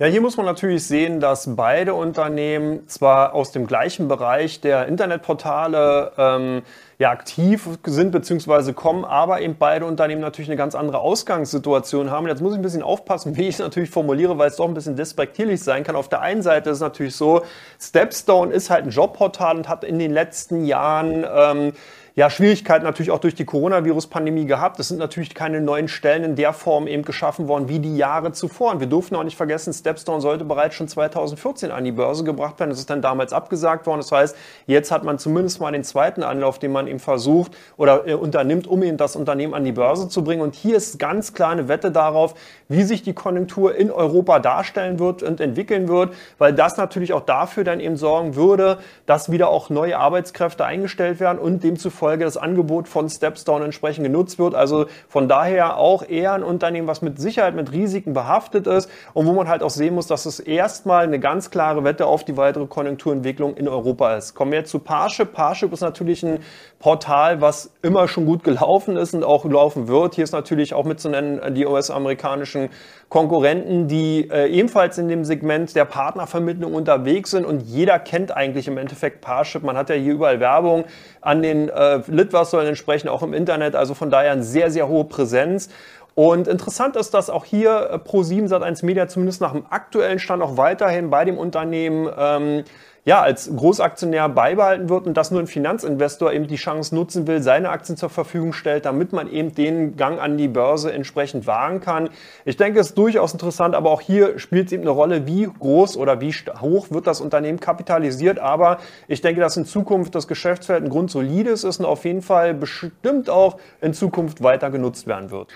Ja, 0.00 0.06
hier 0.06 0.22
muss 0.22 0.38
man 0.38 0.46
natürlich 0.46 0.86
sehen, 0.86 1.20
dass 1.20 1.56
beide 1.56 1.92
Unternehmen 1.92 2.88
zwar 2.88 3.34
aus 3.34 3.52
dem 3.52 3.66
gleichen 3.66 4.08
Bereich 4.08 4.62
der 4.62 4.86
Internetportale 4.86 6.12
ähm, 6.16 6.62
ja, 6.98 7.10
aktiv 7.10 7.68
sind 7.84 8.10
bzw. 8.10 8.72
kommen, 8.72 9.04
aber 9.04 9.42
eben 9.42 9.56
beide 9.58 9.84
Unternehmen 9.84 10.22
natürlich 10.22 10.48
eine 10.48 10.56
ganz 10.56 10.74
andere 10.74 11.00
Ausgangssituation 11.00 12.10
haben. 12.10 12.26
Jetzt 12.28 12.40
muss 12.40 12.54
ich 12.54 12.58
ein 12.58 12.62
bisschen 12.62 12.82
aufpassen, 12.82 13.36
wie 13.36 13.42
ich 13.42 13.56
es 13.56 13.58
natürlich 13.58 13.90
formuliere, 13.90 14.38
weil 14.38 14.48
es 14.48 14.56
doch 14.56 14.66
ein 14.66 14.72
bisschen 14.72 14.96
despektierlich 14.96 15.62
sein 15.62 15.84
kann. 15.84 15.96
Auf 15.96 16.08
der 16.08 16.22
einen 16.22 16.40
Seite 16.40 16.70
ist 16.70 16.76
es 16.76 16.82
natürlich 16.82 17.14
so, 17.14 17.42
Stepstone 17.78 18.54
ist 18.54 18.70
halt 18.70 18.86
ein 18.86 18.90
Jobportal 18.90 19.58
und 19.58 19.68
hat 19.68 19.84
in 19.84 19.98
den 19.98 20.12
letzten 20.12 20.64
Jahren 20.64 21.26
ähm, 21.30 21.72
ja, 22.20 22.28
Schwierigkeiten 22.28 22.84
natürlich 22.84 23.12
auch 23.12 23.18
durch 23.18 23.34
die 23.34 23.46
Coronavirus-Pandemie 23.46 24.44
gehabt. 24.44 24.78
Es 24.78 24.88
sind 24.88 24.98
natürlich 24.98 25.34
keine 25.34 25.62
neuen 25.62 25.88
Stellen 25.88 26.22
in 26.22 26.36
der 26.36 26.52
Form 26.52 26.86
eben 26.86 27.02
geschaffen 27.02 27.48
worden 27.48 27.70
wie 27.70 27.78
die 27.78 27.96
Jahre 27.96 28.32
zuvor. 28.32 28.72
Und 28.72 28.80
wir 28.80 28.88
durften 28.88 29.16
auch 29.16 29.24
nicht 29.24 29.38
vergessen, 29.38 29.72
Stepstone 29.72 30.20
sollte 30.20 30.44
bereits 30.44 30.74
schon 30.74 30.86
2014 30.86 31.70
an 31.70 31.82
die 31.82 31.92
Börse 31.92 32.22
gebracht 32.22 32.60
werden. 32.60 32.68
Das 32.68 32.78
ist 32.78 32.90
dann 32.90 33.00
damals 33.00 33.32
abgesagt 33.32 33.86
worden. 33.86 34.00
Das 34.00 34.12
heißt, 34.12 34.36
jetzt 34.66 34.90
hat 34.90 35.02
man 35.02 35.18
zumindest 35.18 35.62
mal 35.62 35.72
den 35.72 35.82
zweiten 35.82 36.22
Anlauf, 36.22 36.58
den 36.58 36.72
man 36.72 36.88
eben 36.88 36.98
versucht 36.98 37.52
oder 37.78 38.06
äh, 38.06 38.12
unternimmt, 38.12 38.66
um 38.66 38.82
eben 38.82 38.98
das 38.98 39.16
Unternehmen 39.16 39.54
an 39.54 39.64
die 39.64 39.72
Börse 39.72 40.10
zu 40.10 40.22
bringen. 40.22 40.42
Und 40.42 40.54
hier 40.54 40.76
ist 40.76 40.98
ganz 40.98 41.32
klar 41.32 41.52
eine 41.52 41.68
Wette 41.68 41.90
darauf, 41.90 42.34
wie 42.68 42.82
sich 42.82 43.02
die 43.02 43.14
Konjunktur 43.14 43.74
in 43.74 43.90
Europa 43.90 44.40
darstellen 44.40 44.98
wird 44.98 45.22
und 45.22 45.40
entwickeln 45.40 45.88
wird, 45.88 46.12
weil 46.36 46.52
das 46.52 46.76
natürlich 46.76 47.14
auch 47.14 47.24
dafür 47.24 47.64
dann 47.64 47.80
eben 47.80 47.96
sorgen 47.96 48.36
würde, 48.36 48.76
dass 49.06 49.32
wieder 49.32 49.48
auch 49.48 49.70
neue 49.70 49.98
Arbeitskräfte 49.98 50.66
eingestellt 50.66 51.18
werden 51.18 51.38
und 51.38 51.64
demzufolge 51.64 52.09
Folge 52.10 52.24
das 52.24 52.36
Angebot 52.36 52.88
von 52.88 53.08
Stepstone 53.08 53.64
entsprechend 53.64 54.04
genutzt 54.04 54.40
wird. 54.40 54.56
Also 54.56 54.86
von 55.08 55.28
daher 55.28 55.76
auch 55.76 56.02
eher 56.02 56.32
ein 56.32 56.42
Unternehmen, 56.42 56.88
was 56.88 57.02
mit 57.02 57.20
Sicherheit 57.20 57.54
mit 57.54 57.70
Risiken 57.70 58.14
behaftet 58.14 58.66
ist 58.66 58.90
und 59.14 59.26
wo 59.26 59.32
man 59.32 59.46
halt 59.46 59.62
auch 59.62 59.70
sehen 59.70 59.94
muss, 59.94 60.08
dass 60.08 60.26
es 60.26 60.40
erstmal 60.40 61.04
eine 61.04 61.20
ganz 61.20 61.52
klare 61.52 61.84
Wette 61.84 62.06
auf 62.06 62.24
die 62.24 62.36
weitere 62.36 62.66
Konjunkturentwicklung 62.66 63.56
in 63.56 63.68
Europa 63.68 64.16
ist. 64.16 64.34
Kommen 64.34 64.50
wir 64.50 64.58
jetzt 64.58 64.72
zu 64.72 64.80
Parship. 64.80 65.32
Parship 65.32 65.72
ist 65.72 65.82
natürlich 65.82 66.24
ein 66.24 66.40
Portal, 66.80 67.42
was 67.42 67.70
immer 67.82 68.08
schon 68.08 68.24
gut 68.24 68.42
gelaufen 68.42 68.96
ist 68.96 69.12
und 69.12 69.22
auch 69.22 69.44
laufen 69.44 69.86
wird. 69.86 70.14
Hier 70.14 70.24
ist 70.24 70.32
natürlich 70.32 70.72
auch 70.72 70.86
mitzunennen 70.86 71.54
die 71.54 71.66
US-amerikanischen 71.66 72.70
Konkurrenten, 73.10 73.86
die 73.86 74.30
äh, 74.30 74.46
ebenfalls 74.48 74.96
in 74.96 75.06
dem 75.06 75.26
Segment 75.26 75.76
der 75.76 75.84
Partnervermittlung 75.84 76.72
unterwegs 76.72 77.32
sind 77.32 77.44
und 77.44 77.60
jeder 77.60 77.98
kennt 77.98 78.34
eigentlich 78.34 78.66
im 78.66 78.78
Endeffekt 78.78 79.20
Parship. 79.20 79.62
Man 79.62 79.76
hat 79.76 79.90
ja 79.90 79.94
hier 79.94 80.14
überall 80.14 80.40
Werbung 80.40 80.84
an 81.20 81.42
den 81.42 81.68
äh, 81.68 82.00
Litwassäulen 82.06 82.68
entsprechend 82.68 83.10
auch 83.10 83.22
im 83.22 83.34
Internet, 83.34 83.76
also 83.76 83.92
von 83.92 84.10
daher 84.10 84.32
eine 84.32 84.42
sehr, 84.42 84.70
sehr 84.70 84.88
hohe 84.88 85.04
Präsenz. 85.04 85.68
Und 86.14 86.48
interessant 86.48 86.96
ist, 86.96 87.12
dass 87.12 87.28
auch 87.28 87.44
hier 87.44 87.90
äh, 87.90 87.96
Pro7 87.96 88.48
Sat1 88.48 88.86
Media 88.86 89.06
zumindest 89.06 89.42
nach 89.42 89.52
dem 89.52 89.66
aktuellen 89.68 90.18
Stand 90.18 90.42
auch 90.42 90.56
weiterhin 90.56 91.10
bei 91.10 91.26
dem 91.26 91.36
Unternehmen 91.36 92.10
ähm, 92.18 92.64
ja, 93.04 93.22
als 93.22 93.50
Großaktionär 93.54 94.28
beibehalten 94.28 94.88
wird 94.90 95.06
und 95.06 95.16
dass 95.16 95.30
nur 95.30 95.40
ein 95.40 95.46
Finanzinvestor 95.46 96.32
eben 96.32 96.46
die 96.46 96.56
Chance 96.56 96.94
nutzen 96.94 97.26
will, 97.26 97.42
seine 97.42 97.70
Aktien 97.70 97.96
zur 97.96 98.10
Verfügung 98.10 98.52
stellt, 98.52 98.84
damit 98.84 99.12
man 99.12 99.30
eben 99.30 99.54
den 99.54 99.96
Gang 99.96 100.20
an 100.20 100.36
die 100.36 100.48
Börse 100.48 100.92
entsprechend 100.92 101.46
wagen 101.46 101.80
kann. 101.80 102.10
Ich 102.44 102.58
denke, 102.58 102.78
es 102.80 102.88
ist 102.88 102.98
durchaus 102.98 103.32
interessant, 103.32 103.74
aber 103.74 103.90
auch 103.90 104.02
hier 104.02 104.38
spielt 104.38 104.66
es 104.66 104.72
eben 104.72 104.82
eine 104.82 104.90
Rolle, 104.90 105.26
wie 105.26 105.48
groß 105.58 105.96
oder 105.96 106.20
wie 106.20 106.30
hoch 106.32 106.90
wird 106.90 107.06
das 107.06 107.20
Unternehmen 107.20 107.58
kapitalisiert. 107.58 108.38
Aber 108.38 108.78
ich 109.08 109.22
denke, 109.22 109.40
dass 109.40 109.56
in 109.56 109.64
Zukunft 109.64 110.14
das 110.14 110.28
Geschäftsfeld 110.28 110.84
ein 110.84 110.90
grundsolides 110.90 111.64
ist 111.64 111.80
und 111.80 111.86
auf 111.86 112.04
jeden 112.04 112.22
Fall 112.22 112.52
bestimmt 112.52 113.30
auch 113.30 113.58
in 113.80 113.94
Zukunft 113.94 114.42
weiter 114.42 114.70
genutzt 114.70 115.06
werden 115.06 115.30
wird. 115.30 115.48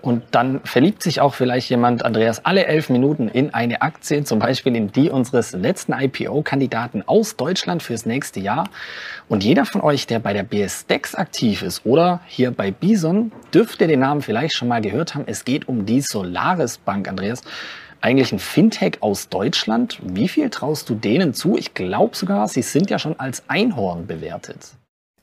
Und 0.00 0.22
dann 0.30 0.60
verliebt 0.64 1.02
sich 1.02 1.20
auch 1.20 1.34
vielleicht 1.34 1.70
jemand, 1.70 2.04
Andreas, 2.04 2.44
alle 2.44 2.66
elf 2.66 2.88
Minuten 2.88 3.28
in 3.28 3.52
eine 3.52 3.82
Aktie, 3.82 4.22
zum 4.22 4.38
Beispiel 4.38 4.76
in 4.76 4.92
die 4.92 5.10
unseres 5.10 5.52
letzten 5.52 5.92
IPO-Kandidaten 5.92 7.02
aus 7.06 7.36
Deutschland 7.36 7.82
fürs 7.82 8.06
nächste 8.06 8.38
Jahr. 8.38 8.68
Und 9.28 9.42
jeder 9.42 9.64
von 9.64 9.80
euch, 9.80 10.06
der 10.06 10.20
bei 10.20 10.32
der 10.32 10.44
BSDEX 10.44 11.14
aktiv 11.16 11.62
ist 11.62 11.84
oder 11.84 12.20
hier 12.26 12.52
bei 12.52 12.70
Bison, 12.70 13.32
dürfte 13.52 13.86
den 13.86 14.00
Namen 14.00 14.22
vielleicht 14.22 14.54
schon 14.54 14.68
mal 14.68 14.80
gehört 14.80 15.14
haben. 15.14 15.24
Es 15.26 15.44
geht 15.44 15.68
um 15.68 15.84
die 15.84 16.00
Solaris 16.00 16.78
Bank, 16.78 17.08
Andreas. 17.08 17.42
Eigentlich 18.00 18.30
ein 18.32 18.38
Fintech 18.38 18.98
aus 19.02 19.28
Deutschland. 19.28 19.98
Wie 20.02 20.28
viel 20.28 20.50
traust 20.50 20.88
du 20.88 20.94
denen 20.94 21.34
zu? 21.34 21.58
Ich 21.58 21.74
glaube 21.74 22.16
sogar, 22.16 22.46
sie 22.46 22.62
sind 22.62 22.90
ja 22.90 23.00
schon 23.00 23.18
als 23.18 23.42
Einhorn 23.48 24.06
bewertet. 24.06 24.77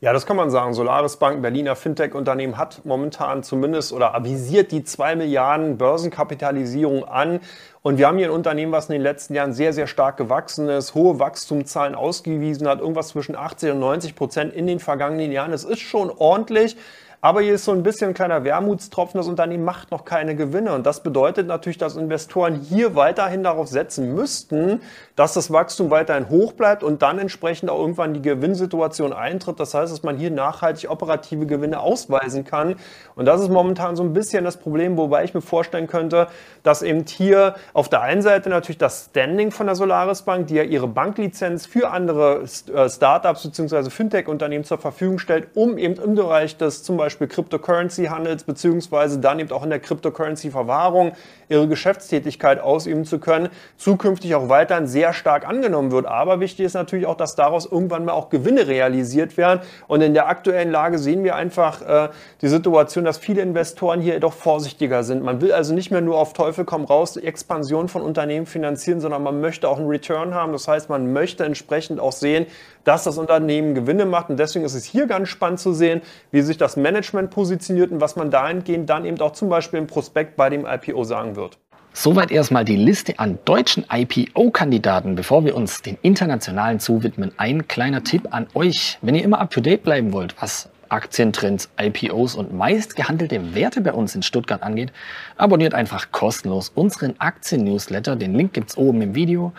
Ja, 0.06 0.14
das 0.14 0.28
kann 0.28 0.38
man 0.38 0.52
sagen. 0.52 0.76
Solaris 0.76 1.18
Bank, 1.18 1.42
Berliner 1.42 1.76
Fintech-Unternehmen, 1.76 2.60
hat 2.60 2.82
momentan 2.86 3.42
zumindest 3.42 3.92
oder 3.92 4.14
avisiert 4.14 4.72
die 4.72 4.84
2 4.84 5.16
Milliarden 5.16 5.80
Börsenkapitalisierung 5.80 7.06
an. 7.06 7.40
Und 7.82 7.98
wir 7.98 8.06
haben 8.06 8.20
hier 8.20 8.28
ein 8.28 8.32
Unternehmen, 8.32 8.72
was 8.72 8.88
in 8.88 8.94
den 8.94 9.02
letzten 9.02 9.34
Jahren 9.34 9.52
sehr, 9.52 9.74
sehr 9.74 9.88
stark 9.88 10.18
gewachsen 10.18 10.70
ist, 10.70 10.94
hohe 10.94 11.18
Wachstumszahlen 11.18 11.96
ausgewiesen 11.96 12.68
hat, 12.68 12.82
irgendwas 12.82 13.08
zwischen 13.08 13.36
80 13.36 13.72
und 13.72 13.80
90 13.80 14.16
Prozent 14.16 14.54
in 14.54 14.68
den 14.68 14.80
vergangenen 14.80 15.32
Jahren. 15.32 15.52
Es 15.52 15.64
ist 15.64 15.80
schon 15.80 16.12
ordentlich. 16.12 16.78
Aber 17.26 17.42
hier 17.42 17.56
ist 17.56 17.66
so 17.66 17.72
ein 17.72 17.82
bisschen 17.82 18.10
ein 18.10 18.14
kleiner 18.14 18.44
Wermutstropfen. 18.44 19.18
Das 19.18 19.28
Unternehmen 19.28 19.66
macht 19.66 19.90
noch 19.90 20.06
keine 20.06 20.36
Gewinne. 20.36 20.74
Und 20.74 20.86
das 20.86 21.02
bedeutet 21.02 21.48
natürlich, 21.48 21.80
dass 21.80 21.96
Investoren 21.96 22.54
hier 22.54 22.94
weiterhin 22.94 23.42
darauf 23.42 23.68
setzen 23.68 24.14
müssten, 24.14 24.82
dass 25.16 25.34
das 25.34 25.52
Wachstum 25.52 25.90
weiterhin 25.90 26.30
hoch 26.30 26.54
bleibt 26.54 26.84
und 26.84 27.02
dann 27.02 27.20
entsprechend 27.20 27.70
auch 27.70 27.80
irgendwann 27.80 28.14
die 28.14 28.22
Gewinnsituation 28.22 29.14
eintritt. 29.14 29.60
Das 29.60 29.74
heißt, 29.74 29.92
dass 29.92 30.04
man 30.04 30.18
hier 30.18 30.30
nachhaltig 30.30 30.90
operative 30.90 31.46
Gewinne 31.46 31.80
ausweisen 31.80 32.44
kann. 32.44 32.76
Und 33.16 33.26
das 33.26 33.42
ist 33.42 33.50
momentan 33.50 33.96
so 33.96 34.04
ein 34.04 34.14
bisschen 34.14 34.44
das 34.44 34.58
Problem, 34.58 34.98
wobei 34.98 35.24
ich 35.24 35.34
mir 35.34 35.42
vorstellen 35.42 35.88
könnte, 35.88 36.28
dass 36.64 36.82
eben 36.82 37.06
hier 37.08 37.56
auf 37.74 37.88
der 37.88 38.02
einen 38.02 38.22
Seite 38.22 38.50
natürlich 38.50 38.78
das 38.78 39.08
Standing 39.10 39.52
von 39.52 39.68
der 39.68 39.76
Solaris 39.76 40.24
Bank, 40.24 40.48
die 40.48 40.56
ja 40.56 40.64
ihre 40.64 40.88
Banklizenz 40.88 41.66
für 41.66 41.92
andere 41.92 42.44
äh, 42.74 42.90
Startups 42.90 43.44
bzw. 43.44 43.90
Fintech-Unternehmen 43.90 44.66
zur 44.66 44.80
Verfügung 44.80 45.20
stellt, 45.20 45.48
um 45.56 45.78
eben 45.78 45.96
im 45.96 46.16
Bereich 46.16 46.58
des 46.58 46.84
zum 46.84 46.98
Beispiel 46.98 47.28
Cryptocurrency-Handels 47.28 48.44
beziehungsweise 48.44 49.20
dann 49.20 49.40
eben 49.40 49.52
auch 49.52 49.64
in 49.64 49.70
der 49.70 49.80
Cryptocurrency-Verwahrung 49.80 51.14
ihre 51.48 51.70
Geschäftstätigkeit 51.70 52.60
ausüben 52.60 53.06
zu 53.06 53.20
können, 53.20 53.48
zukünftig 53.78 54.36
auch 54.36 54.50
weiter 54.50 54.76
ein 54.76 54.88
sehr 54.88 55.06
sehr 55.06 55.14
stark 55.14 55.48
angenommen 55.48 55.92
wird. 55.92 56.08
Aber 56.08 56.40
wichtig 56.40 56.66
ist 56.66 56.74
natürlich 56.74 57.06
auch, 57.06 57.16
dass 57.16 57.36
daraus 57.36 57.68
irgendwann 57.68 58.06
mal 58.06 58.14
auch 58.14 58.30
Gewinne 58.30 58.68
realisiert 58.68 59.38
werden. 59.38 59.60
Und 59.88 60.02
in 60.02 60.16
der 60.16 60.28
aktuellen 60.28 60.72
Lage 60.72 60.98
sehen 60.98 61.24
wir 61.24 61.36
einfach 61.36 61.84
äh, 61.84 62.10
die 62.42 62.48
Situation, 62.48 63.06
dass 63.06 63.20
viele 63.20 63.44
Investoren 63.44 64.02
hier 64.02 64.20
doch 64.20 64.34
vorsichtiger 64.34 65.04
sind. 65.04 65.22
Man 65.22 65.42
will 65.42 65.52
also 65.52 65.76
nicht 65.76 65.92
mehr 65.92 66.02
nur 66.02 66.18
auf 66.18 66.34
Teufel 66.34 66.66
komm 66.66 66.86
raus 66.86 67.14
die 67.14 67.24
Expansion 67.24 67.88
von 67.88 68.02
Unternehmen 68.02 68.48
finanzieren, 68.48 69.00
sondern 69.00 69.22
man 69.22 69.42
möchte 69.42 69.70
auch 69.70 69.78
einen 69.78 69.90
Return 69.90 70.34
haben. 70.34 70.54
Das 70.54 70.68
heißt, 70.68 70.90
man 70.90 71.14
möchte 71.14 71.46
entsprechend 71.46 72.00
auch 72.00 72.12
sehen, 72.12 72.48
dass 72.86 73.04
das 73.04 73.18
Unternehmen 73.18 73.76
Gewinne 73.76 74.06
macht. 74.06 74.30
Und 74.30 74.40
deswegen 74.40 74.64
ist 74.64 74.74
es 74.74 74.86
hier 74.86 75.08
ganz 75.08 75.28
spannend 75.28 75.60
zu 75.60 75.74
sehen, 75.74 76.02
wie 76.32 76.42
sich 76.42 76.58
das 76.58 76.78
Management 76.78 77.32
positioniert 77.32 77.92
und 77.92 78.00
was 78.00 78.16
man 78.16 78.32
dahingehend 78.32 78.90
dann 78.90 79.04
eben 79.04 79.20
auch 79.20 79.34
zum 79.34 79.50
Beispiel 79.50 79.80
im 79.80 79.88
Prospekt 79.88 80.38
bei 80.38 80.50
dem 80.50 80.66
IPO 80.66 81.04
sagen 81.04 81.36
wird. 81.36 81.58
Soweit 81.98 82.30
erstmal 82.30 82.66
die 82.66 82.76
Liste 82.76 83.20
an 83.20 83.40
deutschen 83.46 83.86
IPO-Kandidaten. 83.90 85.16
Bevor 85.16 85.46
wir 85.46 85.56
uns 85.56 85.82
den 85.82 85.98
internationalen 86.02 86.82
zuwidmen, 86.82 87.32
ein 87.38 87.70
kleiner 87.70 88.04
Tipp 88.04 88.28
an 88.32 88.48
euch. 88.54 88.98
Wenn 89.02 89.16
ihr 89.16 89.24
immer 89.24 89.40
up-to-date 89.40 89.82
bleiben 89.82 90.12
wollt, 90.12 90.36
was 90.42 90.70
Aktientrends, 90.90 91.70
IPOs 91.80 92.36
und 92.36 92.54
meist 92.54 92.96
gehandelte 92.96 93.56
Werte 93.56 93.82
bei 93.82 93.94
uns 93.94 94.16
in 94.16 94.24
Stuttgart 94.24 94.64
angeht, 94.64 94.92
abonniert 95.38 95.74
einfach 95.74 96.12
kostenlos 96.12 96.70
unseren 96.74 97.16
Aktien-Newsletter. 97.20 98.16
Den 98.16 98.36
Link 98.36 98.54
gibt's 98.54 98.78
oben 98.78 99.02
im 99.02 99.16
Video. 99.16 99.54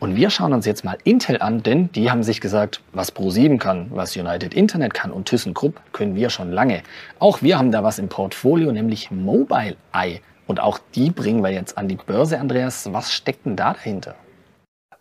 Und 0.00 0.16
wir 0.16 0.30
schauen 0.30 0.52
uns 0.52 0.66
jetzt 0.66 0.84
mal 0.84 0.98
Intel 1.04 1.40
an, 1.40 1.62
denn 1.62 1.90
die 1.92 2.10
haben 2.10 2.22
sich 2.22 2.40
gesagt, 2.40 2.80
was 2.92 3.14
Pro7 3.14 3.58
kann, 3.58 3.86
was 3.90 4.16
United 4.16 4.54
Internet 4.54 4.94
kann 4.94 5.10
und 5.10 5.28
ThyssenKrupp 5.28 5.80
können 5.92 6.14
wir 6.14 6.30
schon 6.30 6.50
lange. 6.50 6.82
Auch 7.18 7.42
wir 7.42 7.58
haben 7.58 7.72
da 7.72 7.82
was 7.84 7.98
im 7.98 8.08
Portfolio, 8.08 8.72
nämlich 8.72 9.10
Mobile 9.10 9.76
Eye. 9.92 10.20
Und 10.46 10.60
auch 10.60 10.78
die 10.94 11.10
bringen 11.10 11.42
wir 11.42 11.50
jetzt 11.50 11.78
an 11.78 11.88
die 11.88 11.96
Börse, 11.96 12.38
Andreas. 12.38 12.92
Was 12.92 13.12
steckt 13.12 13.46
denn 13.46 13.56
da 13.56 13.72
dahinter? 13.72 14.14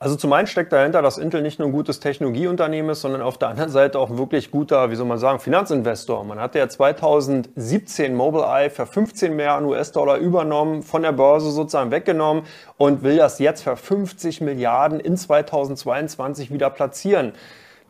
Also 0.02 0.16
zum 0.16 0.34
einen 0.34 0.48
steckt 0.48 0.74
dahinter, 0.74 1.04
dass 1.04 1.20
Intel 1.20 1.44
nicht 1.44 1.60
nur 1.60 1.68
ein 1.68 1.72
gutes 1.72 2.00
Technologieunternehmen 2.00 2.90
ist, 2.90 3.02
sondern 3.02 3.22
auf 3.22 3.38
der 3.38 3.50
anderen 3.50 3.70
Seite 3.70 4.00
auch 4.00 4.10
ein 4.10 4.18
wirklich 4.18 4.50
guter, 4.50 4.90
wie 4.90 4.96
soll 4.96 5.06
man 5.06 5.20
sagen, 5.20 5.38
Finanzinvestor. 5.38 6.24
Man 6.24 6.40
hatte 6.40 6.58
ja 6.58 6.68
2017 6.68 8.16
Mobileye 8.16 8.72
für 8.72 8.88
15 8.88 9.36
Milliarden 9.36 9.70
US-Dollar 9.70 10.18
übernommen, 10.18 10.82
von 10.82 11.04
der 11.04 11.12
Börse 11.12 11.52
sozusagen 11.52 11.92
weggenommen 11.92 12.46
und 12.78 13.04
will 13.04 13.18
das 13.18 13.38
jetzt 13.38 13.62
für 13.62 13.78
50 13.78 14.42
Milliarden 14.42 15.00
in 15.00 15.18
2022 15.18 16.52
wieder 16.52 16.72
platzieren. 16.72 17.34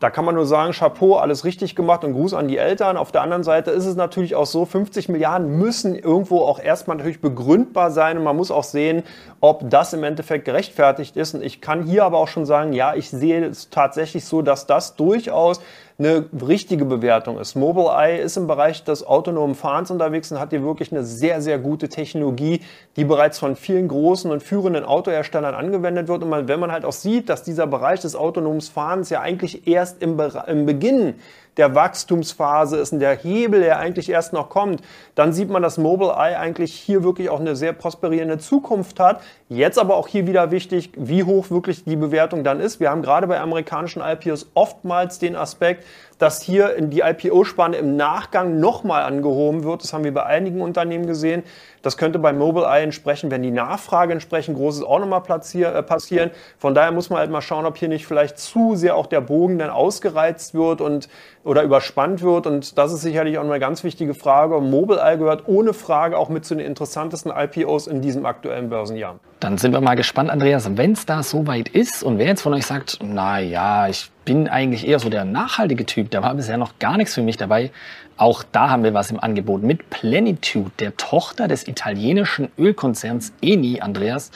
Da 0.02 0.10
kann 0.10 0.24
man 0.24 0.34
nur 0.34 0.46
sagen, 0.46 0.72
Chapeau, 0.72 1.14
alles 1.14 1.44
richtig 1.44 1.76
gemacht 1.76 2.02
und 2.02 2.14
Gruß 2.14 2.34
an 2.34 2.48
die 2.48 2.56
Eltern. 2.56 2.96
Auf 2.96 3.12
der 3.12 3.22
anderen 3.22 3.44
Seite 3.44 3.70
ist 3.70 3.86
es 3.86 3.94
natürlich 3.94 4.34
auch 4.34 4.46
so, 4.46 4.64
50 4.64 5.08
Milliarden 5.08 5.58
müssen 5.58 5.94
irgendwo 5.94 6.40
auch 6.40 6.58
erstmal 6.58 6.96
natürlich 6.96 7.20
begründbar 7.20 7.92
sein 7.92 8.18
und 8.18 8.24
man 8.24 8.34
muss 8.34 8.50
auch 8.50 8.64
sehen, 8.64 9.04
ob 9.40 9.70
das 9.70 9.92
im 9.92 10.02
Endeffekt 10.02 10.44
gerechtfertigt 10.44 11.16
ist. 11.16 11.36
Und 11.36 11.44
ich 11.44 11.60
kann 11.60 11.84
hier 11.84 12.04
aber 12.04 12.18
auch 12.18 12.26
schon 12.26 12.46
sagen, 12.46 12.72
ja, 12.72 12.96
ich 12.96 13.10
sehe 13.10 13.46
es 13.46 13.70
tatsächlich 13.70 14.24
so, 14.24 14.42
dass 14.42 14.66
das 14.66 14.96
durchaus 14.96 15.60
eine 16.04 16.26
richtige 16.46 16.84
Bewertung 16.84 17.38
ist. 17.38 17.54
Mobileye 17.54 18.20
ist 18.20 18.36
im 18.36 18.46
Bereich 18.46 18.84
des 18.84 19.06
autonomen 19.06 19.54
Fahrens 19.54 19.90
unterwegs 19.90 20.32
und 20.32 20.40
hat 20.40 20.50
hier 20.50 20.62
wirklich 20.62 20.92
eine 20.92 21.04
sehr, 21.04 21.40
sehr 21.40 21.58
gute 21.58 21.88
Technologie, 21.88 22.60
die 22.96 23.04
bereits 23.04 23.38
von 23.38 23.56
vielen 23.56 23.88
großen 23.88 24.30
und 24.30 24.42
führenden 24.42 24.84
Autoherstellern 24.84 25.54
angewendet 25.54 26.08
wird. 26.08 26.22
Und 26.22 26.30
man, 26.30 26.48
wenn 26.48 26.60
man 26.60 26.72
halt 26.72 26.84
auch 26.84 26.92
sieht, 26.92 27.28
dass 27.28 27.42
dieser 27.42 27.66
Bereich 27.66 28.00
des 28.00 28.16
autonomen 28.16 28.60
Fahrens 28.60 29.10
ja 29.10 29.20
eigentlich 29.20 29.66
erst 29.66 30.02
im, 30.02 30.20
im 30.46 30.66
Beginn 30.66 31.14
der 31.56 31.74
Wachstumsphase 31.74 32.76
ist 32.78 32.92
und 32.92 33.00
der 33.00 33.16
Hebel, 33.16 33.60
der 33.60 33.78
eigentlich 33.78 34.08
erst 34.08 34.32
noch 34.32 34.48
kommt, 34.48 34.82
dann 35.14 35.32
sieht 35.32 35.50
man, 35.50 35.62
dass 35.62 35.78
Mobileye 35.78 36.38
eigentlich 36.38 36.74
hier 36.74 37.04
wirklich 37.04 37.28
auch 37.28 37.40
eine 37.40 37.56
sehr 37.56 37.72
prosperierende 37.72 38.38
Zukunft 38.38 38.98
hat. 39.00 39.20
Jetzt 39.48 39.78
aber 39.78 39.96
auch 39.96 40.08
hier 40.08 40.26
wieder 40.26 40.50
wichtig, 40.50 40.90
wie 40.96 41.24
hoch 41.24 41.50
wirklich 41.50 41.84
die 41.84 41.96
Bewertung 41.96 42.42
dann 42.44 42.60
ist. 42.60 42.80
Wir 42.80 42.90
haben 42.90 43.02
gerade 43.02 43.26
bei 43.26 43.38
amerikanischen 43.38 44.02
IPOs 44.02 44.50
oftmals 44.54 45.18
den 45.18 45.36
Aspekt, 45.36 45.84
dass 46.22 46.40
hier 46.40 46.80
die 46.80 47.00
IPO-Spanne 47.00 47.76
im 47.76 47.96
Nachgang 47.96 48.60
nochmal 48.60 49.02
angehoben 49.02 49.64
wird. 49.64 49.82
Das 49.82 49.92
haben 49.92 50.04
wir 50.04 50.14
bei 50.14 50.24
einigen 50.24 50.60
Unternehmen 50.60 51.08
gesehen. 51.08 51.42
Das 51.82 51.96
könnte 51.96 52.20
bei 52.20 52.32
Mobileye 52.32 52.84
entsprechend, 52.84 53.32
wenn 53.32 53.42
die 53.42 53.50
Nachfrage 53.50 54.12
entsprechend 54.12 54.56
groß 54.56 54.76
ist, 54.76 54.82
auch 54.84 55.00
nochmal 55.00 55.22
äh, 55.24 55.82
passieren. 55.82 56.30
Von 56.58 56.76
daher 56.76 56.92
muss 56.92 57.10
man 57.10 57.18
halt 57.18 57.32
mal 57.32 57.40
schauen, 57.40 57.66
ob 57.66 57.76
hier 57.76 57.88
nicht 57.88 58.06
vielleicht 58.06 58.38
zu 58.38 58.76
sehr 58.76 58.94
auch 58.94 59.06
der 59.06 59.20
Bogen 59.20 59.58
dann 59.58 59.70
ausgereizt 59.70 60.54
wird 60.54 60.80
und 60.80 61.08
oder 61.42 61.64
überspannt 61.64 62.22
wird. 62.22 62.46
Und 62.46 62.78
das 62.78 62.92
ist 62.92 63.00
sicherlich 63.00 63.36
auch 63.38 63.44
eine 63.44 63.58
ganz 63.58 63.82
wichtige 63.82 64.14
Frage. 64.14 64.60
Mobileye 64.60 65.18
gehört 65.18 65.48
ohne 65.48 65.74
Frage 65.74 66.16
auch 66.16 66.28
mit 66.28 66.44
zu 66.44 66.54
den 66.54 66.64
interessantesten 66.64 67.32
IPOs 67.36 67.88
in 67.88 68.00
diesem 68.00 68.26
aktuellen 68.26 68.68
Börsenjahr. 68.68 69.18
Dann 69.40 69.58
sind 69.58 69.72
wir 69.72 69.80
mal 69.80 69.96
gespannt, 69.96 70.30
Andreas, 70.30 70.70
wenn 70.76 70.92
es 70.92 71.04
da 71.04 71.24
soweit 71.24 71.68
ist 71.68 72.04
und 72.04 72.18
wer 72.18 72.26
jetzt 72.26 72.42
von 72.42 72.54
euch 72.54 72.64
sagt, 72.64 73.00
na 73.02 73.40
ja, 73.40 73.88
ich 73.88 74.11
bin 74.24 74.48
eigentlich 74.48 74.86
eher 74.86 74.98
so 74.98 75.08
der 75.08 75.24
nachhaltige 75.24 75.86
Typ, 75.86 76.10
da 76.10 76.22
war 76.22 76.34
bisher 76.34 76.56
noch 76.56 76.78
gar 76.78 76.96
nichts 76.96 77.14
für 77.14 77.22
mich 77.22 77.36
dabei. 77.36 77.70
Auch 78.16 78.44
da 78.52 78.70
haben 78.70 78.84
wir 78.84 78.94
was 78.94 79.10
im 79.10 79.18
Angebot 79.18 79.62
mit 79.62 79.90
Plenitude, 79.90 80.70
der 80.78 80.96
Tochter 80.96 81.48
des 81.48 81.66
italienischen 81.66 82.50
Ölkonzerns 82.58 83.32
Eni, 83.40 83.80
Andreas. 83.80 84.30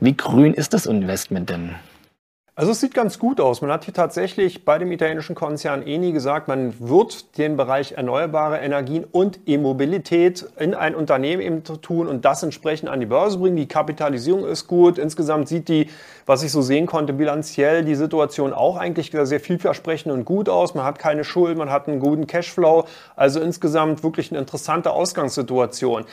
Wie 0.00 0.16
grün 0.16 0.52
ist 0.52 0.74
das 0.74 0.86
Investment 0.86 1.48
denn? 1.50 1.74
Also 2.56 2.70
es 2.70 2.78
sieht 2.78 2.94
ganz 2.94 3.18
gut 3.18 3.40
aus. 3.40 3.62
Man 3.62 3.72
hat 3.72 3.84
hier 3.84 3.94
tatsächlich 3.94 4.64
bei 4.64 4.78
dem 4.78 4.92
italienischen 4.92 5.34
Konzern 5.34 5.84
Eni 5.84 6.12
gesagt, 6.12 6.46
man 6.46 6.72
wird 6.78 7.36
den 7.36 7.56
Bereich 7.56 7.92
erneuerbare 7.92 8.58
Energien 8.58 9.02
und 9.10 9.40
E-Mobilität 9.44 10.46
in 10.56 10.72
ein 10.72 10.94
Unternehmen 10.94 11.42
eben 11.42 11.64
tun 11.64 12.06
und 12.06 12.24
das 12.24 12.44
entsprechend 12.44 12.88
an 12.88 13.00
die 13.00 13.06
Börse 13.06 13.38
bringen. 13.38 13.56
Die 13.56 13.66
Kapitalisierung 13.66 14.46
ist 14.46 14.68
gut. 14.68 14.98
Insgesamt 14.98 15.48
sieht 15.48 15.68
die, 15.68 15.90
was 16.26 16.44
ich 16.44 16.52
so 16.52 16.62
sehen 16.62 16.86
konnte, 16.86 17.12
bilanziell 17.12 17.84
die 17.84 17.96
Situation 17.96 18.52
auch 18.52 18.76
eigentlich 18.76 19.10
sehr 19.12 19.40
vielversprechend 19.40 20.12
und 20.12 20.24
gut 20.24 20.48
aus. 20.48 20.76
Man 20.76 20.84
hat 20.84 21.00
keine 21.00 21.24
Schulden, 21.24 21.58
man 21.58 21.70
hat 21.70 21.88
einen 21.88 21.98
guten 21.98 22.28
Cashflow. 22.28 22.84
Also 23.16 23.40
insgesamt 23.40 24.04
wirklich 24.04 24.30
eine 24.30 24.38
interessante 24.38 24.92
Ausgangssituation. 24.92 26.04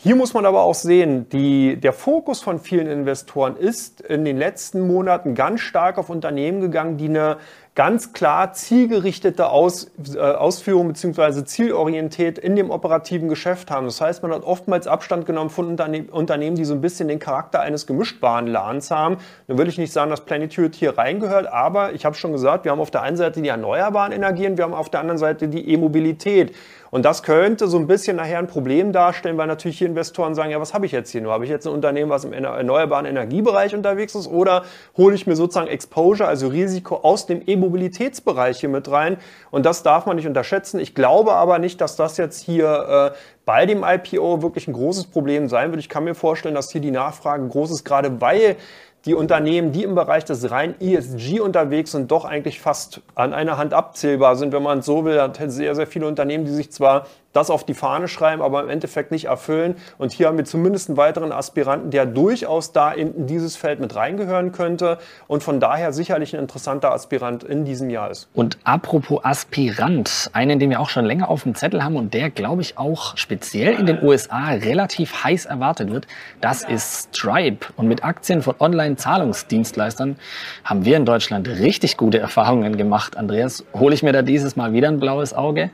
Hier 0.00 0.14
muss 0.14 0.32
man 0.32 0.46
aber 0.46 0.62
auch 0.62 0.76
sehen, 0.76 1.28
die, 1.28 1.76
der 1.76 1.92
Fokus 1.92 2.40
von 2.40 2.60
vielen 2.60 2.86
Investoren 2.86 3.56
ist 3.56 4.00
in 4.00 4.24
den 4.24 4.36
letzten 4.36 4.86
Monaten 4.86 5.34
ganz 5.34 5.60
stark 5.60 5.98
auf 5.98 6.08
Unternehmen 6.08 6.60
gegangen, 6.60 6.98
die 6.98 7.08
eine 7.08 7.38
ganz 7.78 8.12
klar 8.12 8.54
zielgerichtete 8.54 9.50
Aus, 9.50 9.88
äh, 10.12 10.18
Ausführung 10.18 10.88
bzw. 10.88 11.44
zielorientiert 11.44 12.36
in 12.36 12.56
dem 12.56 12.70
operativen 12.70 13.28
Geschäft 13.28 13.70
haben. 13.70 13.86
Das 13.86 14.00
heißt, 14.00 14.20
man 14.24 14.32
hat 14.32 14.42
oftmals 14.42 14.88
Abstand 14.88 15.26
genommen 15.26 15.48
von 15.48 15.68
Unterne 15.68 16.06
Unternehmen, 16.10 16.56
die 16.56 16.64
so 16.64 16.74
ein 16.74 16.80
bisschen 16.80 17.06
den 17.06 17.20
Charakter 17.20 17.60
eines 17.60 17.86
gemischtbaren 17.86 18.48
Ladens 18.48 18.90
haben. 18.90 19.18
Nun 19.46 19.58
will 19.58 19.68
ich 19.68 19.78
nicht 19.78 19.92
sagen, 19.92 20.10
dass 20.10 20.22
Planitude 20.22 20.76
hier 20.76 20.98
reingehört, 20.98 21.46
aber 21.46 21.92
ich 21.92 22.04
habe 22.04 22.16
schon 22.16 22.32
gesagt, 22.32 22.64
wir 22.64 22.72
haben 22.72 22.80
auf 22.80 22.90
der 22.90 23.02
einen 23.02 23.16
Seite 23.16 23.40
die 23.42 23.48
erneuerbaren 23.48 24.10
Energien, 24.10 24.56
wir 24.56 24.64
haben 24.64 24.74
auf 24.74 24.90
der 24.90 24.98
anderen 24.98 25.18
Seite 25.18 25.46
die 25.46 25.72
E-Mobilität. 25.72 26.56
Und 26.90 27.04
das 27.04 27.22
könnte 27.22 27.68
so 27.68 27.78
ein 27.78 27.86
bisschen 27.86 28.16
nachher 28.16 28.38
ein 28.38 28.46
Problem 28.46 28.92
darstellen, 28.92 29.36
weil 29.36 29.46
natürlich 29.46 29.78
hier 29.78 29.88
Investoren 29.88 30.34
sagen, 30.34 30.50
ja, 30.50 30.60
was 30.60 30.72
habe 30.72 30.86
ich 30.86 30.92
jetzt 30.92 31.10
hier 31.10 31.20
nur? 31.20 31.32
Habe 31.32 31.44
ich 31.44 31.50
jetzt 31.50 31.66
ein 31.66 31.72
Unternehmen, 31.72 32.10
was 32.10 32.24
im 32.24 32.32
erneuerbaren 32.32 33.04
Energiebereich 33.04 33.74
unterwegs 33.74 34.14
ist 34.14 34.26
oder 34.26 34.64
hole 34.96 35.14
ich 35.14 35.26
mir 35.26 35.36
sozusagen 35.36 35.68
Exposure, 35.68 36.26
also 36.28 36.48
Risiko 36.48 36.96
aus 36.96 37.26
dem 37.26 37.42
E-Mobilität 37.46 37.67
Mobilitätsbereich 37.68 38.60
hier 38.60 38.68
mit 38.68 38.90
rein. 38.90 39.18
Und 39.50 39.66
das 39.66 39.82
darf 39.82 40.06
man 40.06 40.16
nicht 40.16 40.26
unterschätzen. 40.26 40.80
Ich 40.80 40.94
glaube 40.94 41.34
aber 41.34 41.58
nicht, 41.58 41.80
dass 41.80 41.96
das 41.96 42.16
jetzt 42.16 42.42
hier 42.42 43.12
äh, 43.14 43.18
bei 43.44 43.66
dem 43.66 43.84
IPO 43.84 44.42
wirklich 44.42 44.66
ein 44.68 44.72
großes 44.72 45.06
Problem 45.06 45.48
sein 45.48 45.70
wird. 45.70 45.80
Ich 45.80 45.88
kann 45.88 46.04
mir 46.04 46.14
vorstellen, 46.14 46.54
dass 46.54 46.72
hier 46.72 46.80
die 46.80 46.90
Nachfrage 46.90 47.46
groß 47.46 47.70
ist, 47.70 47.84
gerade 47.84 48.20
weil 48.20 48.56
die 49.04 49.14
Unternehmen, 49.14 49.72
die 49.72 49.84
im 49.84 49.94
Bereich 49.94 50.24
des 50.24 50.50
rein 50.50 50.74
ESG 50.80 51.40
unterwegs 51.40 51.92
sind, 51.92 52.10
doch 52.10 52.24
eigentlich 52.24 52.60
fast 52.60 53.00
an 53.14 53.32
einer 53.32 53.56
Hand 53.56 53.72
abzählbar 53.72 54.36
sind, 54.36 54.52
wenn 54.52 54.62
man 54.62 54.80
es 54.80 54.86
so 54.86 55.04
will. 55.04 55.20
Hat 55.20 55.38
sehr, 55.46 55.74
sehr 55.74 55.86
viele 55.86 56.06
Unternehmen, 56.06 56.44
die 56.44 56.50
sich 56.50 56.72
zwar 56.72 57.06
das 57.38 57.50
auf 57.50 57.64
die 57.64 57.74
Fahne 57.74 58.08
schreiben, 58.08 58.42
aber 58.42 58.62
im 58.62 58.68
Endeffekt 58.68 59.10
nicht 59.10 59.26
erfüllen. 59.26 59.76
Und 59.96 60.12
hier 60.12 60.26
haben 60.26 60.36
wir 60.36 60.44
zumindest 60.44 60.88
einen 60.88 60.96
weiteren 60.96 61.32
Aspiranten, 61.32 61.90
der 61.90 62.04
durchaus 62.04 62.72
da 62.72 62.90
in 62.90 63.26
dieses 63.26 63.56
Feld 63.56 63.80
mit 63.80 63.94
reingehören 63.94 64.52
könnte 64.52 64.98
und 65.28 65.42
von 65.42 65.60
daher 65.60 65.92
sicherlich 65.92 66.34
ein 66.34 66.40
interessanter 66.40 66.92
Aspirant 66.92 67.44
in 67.44 67.64
diesem 67.64 67.90
Jahr 67.90 68.10
ist. 68.10 68.28
Und 68.34 68.58
apropos 68.64 69.24
Aspirant, 69.24 70.30
einen, 70.32 70.58
den 70.58 70.70
wir 70.70 70.80
auch 70.80 70.90
schon 70.90 71.04
länger 71.04 71.28
auf 71.28 71.44
dem 71.44 71.54
Zettel 71.54 71.82
haben 71.84 71.96
und 71.96 72.12
der, 72.12 72.30
glaube 72.30 72.62
ich, 72.62 72.76
auch 72.76 73.16
speziell 73.16 73.74
in 73.74 73.86
den 73.86 74.02
USA 74.02 74.48
relativ 74.48 75.24
heiß 75.24 75.46
erwartet 75.46 75.92
wird, 75.92 76.06
das 76.40 76.64
ist 76.64 77.14
Stripe. 77.14 77.66
Und 77.76 77.86
mit 77.86 78.04
Aktien 78.04 78.42
von 78.42 78.56
Online-Zahlungsdienstleistern 78.58 80.16
haben 80.64 80.84
wir 80.84 80.96
in 80.96 81.04
Deutschland 81.04 81.48
richtig 81.48 81.96
gute 81.96 82.18
Erfahrungen 82.18 82.76
gemacht. 82.76 83.16
Andreas, 83.16 83.64
hole 83.74 83.94
ich 83.94 84.02
mir 84.02 84.12
da 84.12 84.22
dieses 84.22 84.56
Mal 84.56 84.72
wieder 84.72 84.88
ein 84.88 84.98
blaues 84.98 85.34
Auge? 85.34 85.70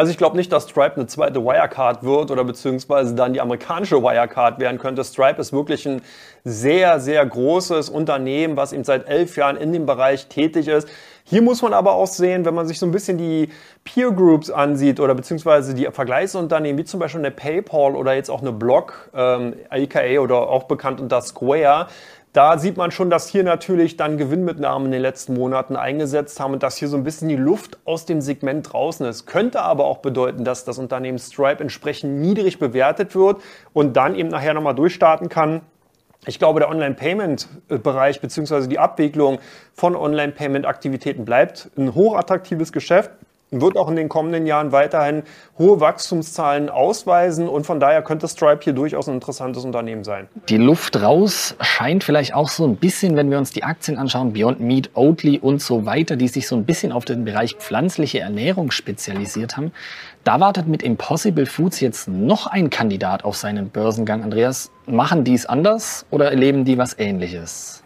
Also 0.00 0.12
ich 0.12 0.16
glaube 0.16 0.36
nicht, 0.36 0.52
dass 0.52 0.68
Stripe 0.68 0.94
eine 0.94 1.08
zweite 1.08 1.44
Wirecard 1.44 2.04
wird 2.04 2.30
oder 2.30 2.44
beziehungsweise 2.44 3.16
dann 3.16 3.32
die 3.32 3.40
amerikanische 3.40 4.00
Wirecard 4.00 4.60
werden 4.60 4.78
könnte. 4.78 5.02
Stripe 5.02 5.40
ist 5.40 5.52
wirklich 5.52 5.88
ein 5.88 6.02
sehr, 6.44 7.00
sehr 7.00 7.26
großes 7.26 7.88
Unternehmen, 7.88 8.56
was 8.56 8.72
eben 8.72 8.84
seit 8.84 9.08
elf 9.08 9.36
Jahren 9.36 9.56
in 9.56 9.72
dem 9.72 9.86
Bereich 9.86 10.28
tätig 10.28 10.68
ist. 10.68 10.88
Hier 11.24 11.42
muss 11.42 11.62
man 11.62 11.72
aber 11.72 11.94
auch 11.94 12.06
sehen, 12.06 12.44
wenn 12.44 12.54
man 12.54 12.68
sich 12.68 12.78
so 12.78 12.86
ein 12.86 12.92
bisschen 12.92 13.18
die 13.18 13.50
Peer 13.82 14.12
Groups 14.12 14.50
ansieht 14.50 15.00
oder 15.00 15.16
beziehungsweise 15.16 15.74
die 15.74 15.86
Vergleichsunternehmen, 15.86 16.78
wie 16.78 16.84
zum 16.84 17.00
Beispiel 17.00 17.20
eine 17.20 17.32
PayPal 17.32 17.96
oder 17.96 18.14
jetzt 18.14 18.30
auch 18.30 18.40
eine 18.40 18.52
Block, 18.52 19.10
ähm, 19.12 19.54
AKA 19.68 20.20
oder 20.20 20.48
auch 20.48 20.62
bekannt 20.64 21.00
unter 21.00 21.20
Square, 21.22 21.88
Da 22.32 22.58
sieht 22.58 22.76
man 22.76 22.90
schon, 22.90 23.08
dass 23.08 23.28
hier 23.28 23.42
natürlich 23.42 23.96
dann 23.96 24.18
Gewinnmitnahmen 24.18 24.86
in 24.86 24.92
den 24.92 25.02
letzten 25.02 25.34
Monaten 25.34 25.76
eingesetzt 25.76 26.38
haben 26.40 26.52
und 26.52 26.62
dass 26.62 26.76
hier 26.76 26.88
so 26.88 26.96
ein 26.96 27.04
bisschen 27.04 27.28
die 27.28 27.36
Luft 27.36 27.78
aus 27.84 28.04
dem 28.04 28.20
Segment 28.20 28.72
draußen 28.72 29.06
ist. 29.06 29.26
Könnte 29.26 29.62
aber 29.62 29.86
auch 29.86 29.98
bedeuten, 29.98 30.44
dass 30.44 30.64
das 30.64 30.78
Unternehmen 30.78 31.18
Stripe 31.18 31.62
entsprechend 31.62 32.20
niedrig 32.20 32.58
bewertet 32.58 33.14
wird 33.14 33.40
und 33.72 33.96
dann 33.96 34.14
eben 34.14 34.28
nachher 34.28 34.52
nochmal 34.52 34.74
durchstarten 34.74 35.28
kann. 35.30 35.62
Ich 36.26 36.38
glaube, 36.38 36.60
der 36.60 36.68
Online-Payment-Bereich 36.68 38.20
bzw. 38.20 38.66
die 38.66 38.78
Abwicklung 38.78 39.38
von 39.72 39.96
Online-Payment-Aktivitäten 39.96 41.24
bleibt 41.24 41.70
ein 41.78 41.94
hochattraktives 41.94 42.72
Geschäft 42.72 43.10
wird 43.50 43.76
auch 43.76 43.88
in 43.88 43.96
den 43.96 44.08
kommenden 44.08 44.46
Jahren 44.46 44.72
weiterhin 44.72 45.22
hohe 45.58 45.80
Wachstumszahlen 45.80 46.68
ausweisen 46.68 47.48
und 47.48 47.64
von 47.64 47.80
daher 47.80 48.02
könnte 48.02 48.28
Stripe 48.28 48.60
hier 48.62 48.72
durchaus 48.72 49.08
ein 49.08 49.14
interessantes 49.14 49.64
Unternehmen 49.64 50.04
sein. 50.04 50.28
Die 50.48 50.58
Luft 50.58 51.00
raus 51.00 51.54
scheint 51.60 52.04
vielleicht 52.04 52.34
auch 52.34 52.48
so 52.48 52.66
ein 52.66 52.76
bisschen, 52.76 53.16
wenn 53.16 53.30
wir 53.30 53.38
uns 53.38 53.50
die 53.52 53.64
Aktien 53.64 53.96
anschauen, 53.96 54.32
Beyond 54.32 54.60
Meat, 54.60 54.90
Oatly 54.94 55.38
und 55.38 55.62
so 55.62 55.86
weiter, 55.86 56.16
die 56.16 56.28
sich 56.28 56.46
so 56.46 56.56
ein 56.56 56.64
bisschen 56.64 56.92
auf 56.92 57.04
den 57.04 57.24
Bereich 57.24 57.54
pflanzliche 57.54 58.20
Ernährung 58.20 58.70
spezialisiert 58.70 59.56
haben. 59.56 59.72
Da 60.24 60.40
wartet 60.40 60.68
mit 60.68 60.82
Impossible 60.82 61.46
Foods 61.46 61.80
jetzt 61.80 62.08
noch 62.08 62.46
ein 62.46 62.68
Kandidat 62.68 63.24
auf 63.24 63.36
seinen 63.36 63.70
Börsengang. 63.70 64.22
Andreas, 64.22 64.70
machen 64.86 65.24
die 65.24 65.34
es 65.34 65.46
anders 65.46 66.04
oder 66.10 66.30
erleben 66.30 66.64
die 66.64 66.76
was 66.76 66.98
Ähnliches? 66.98 67.82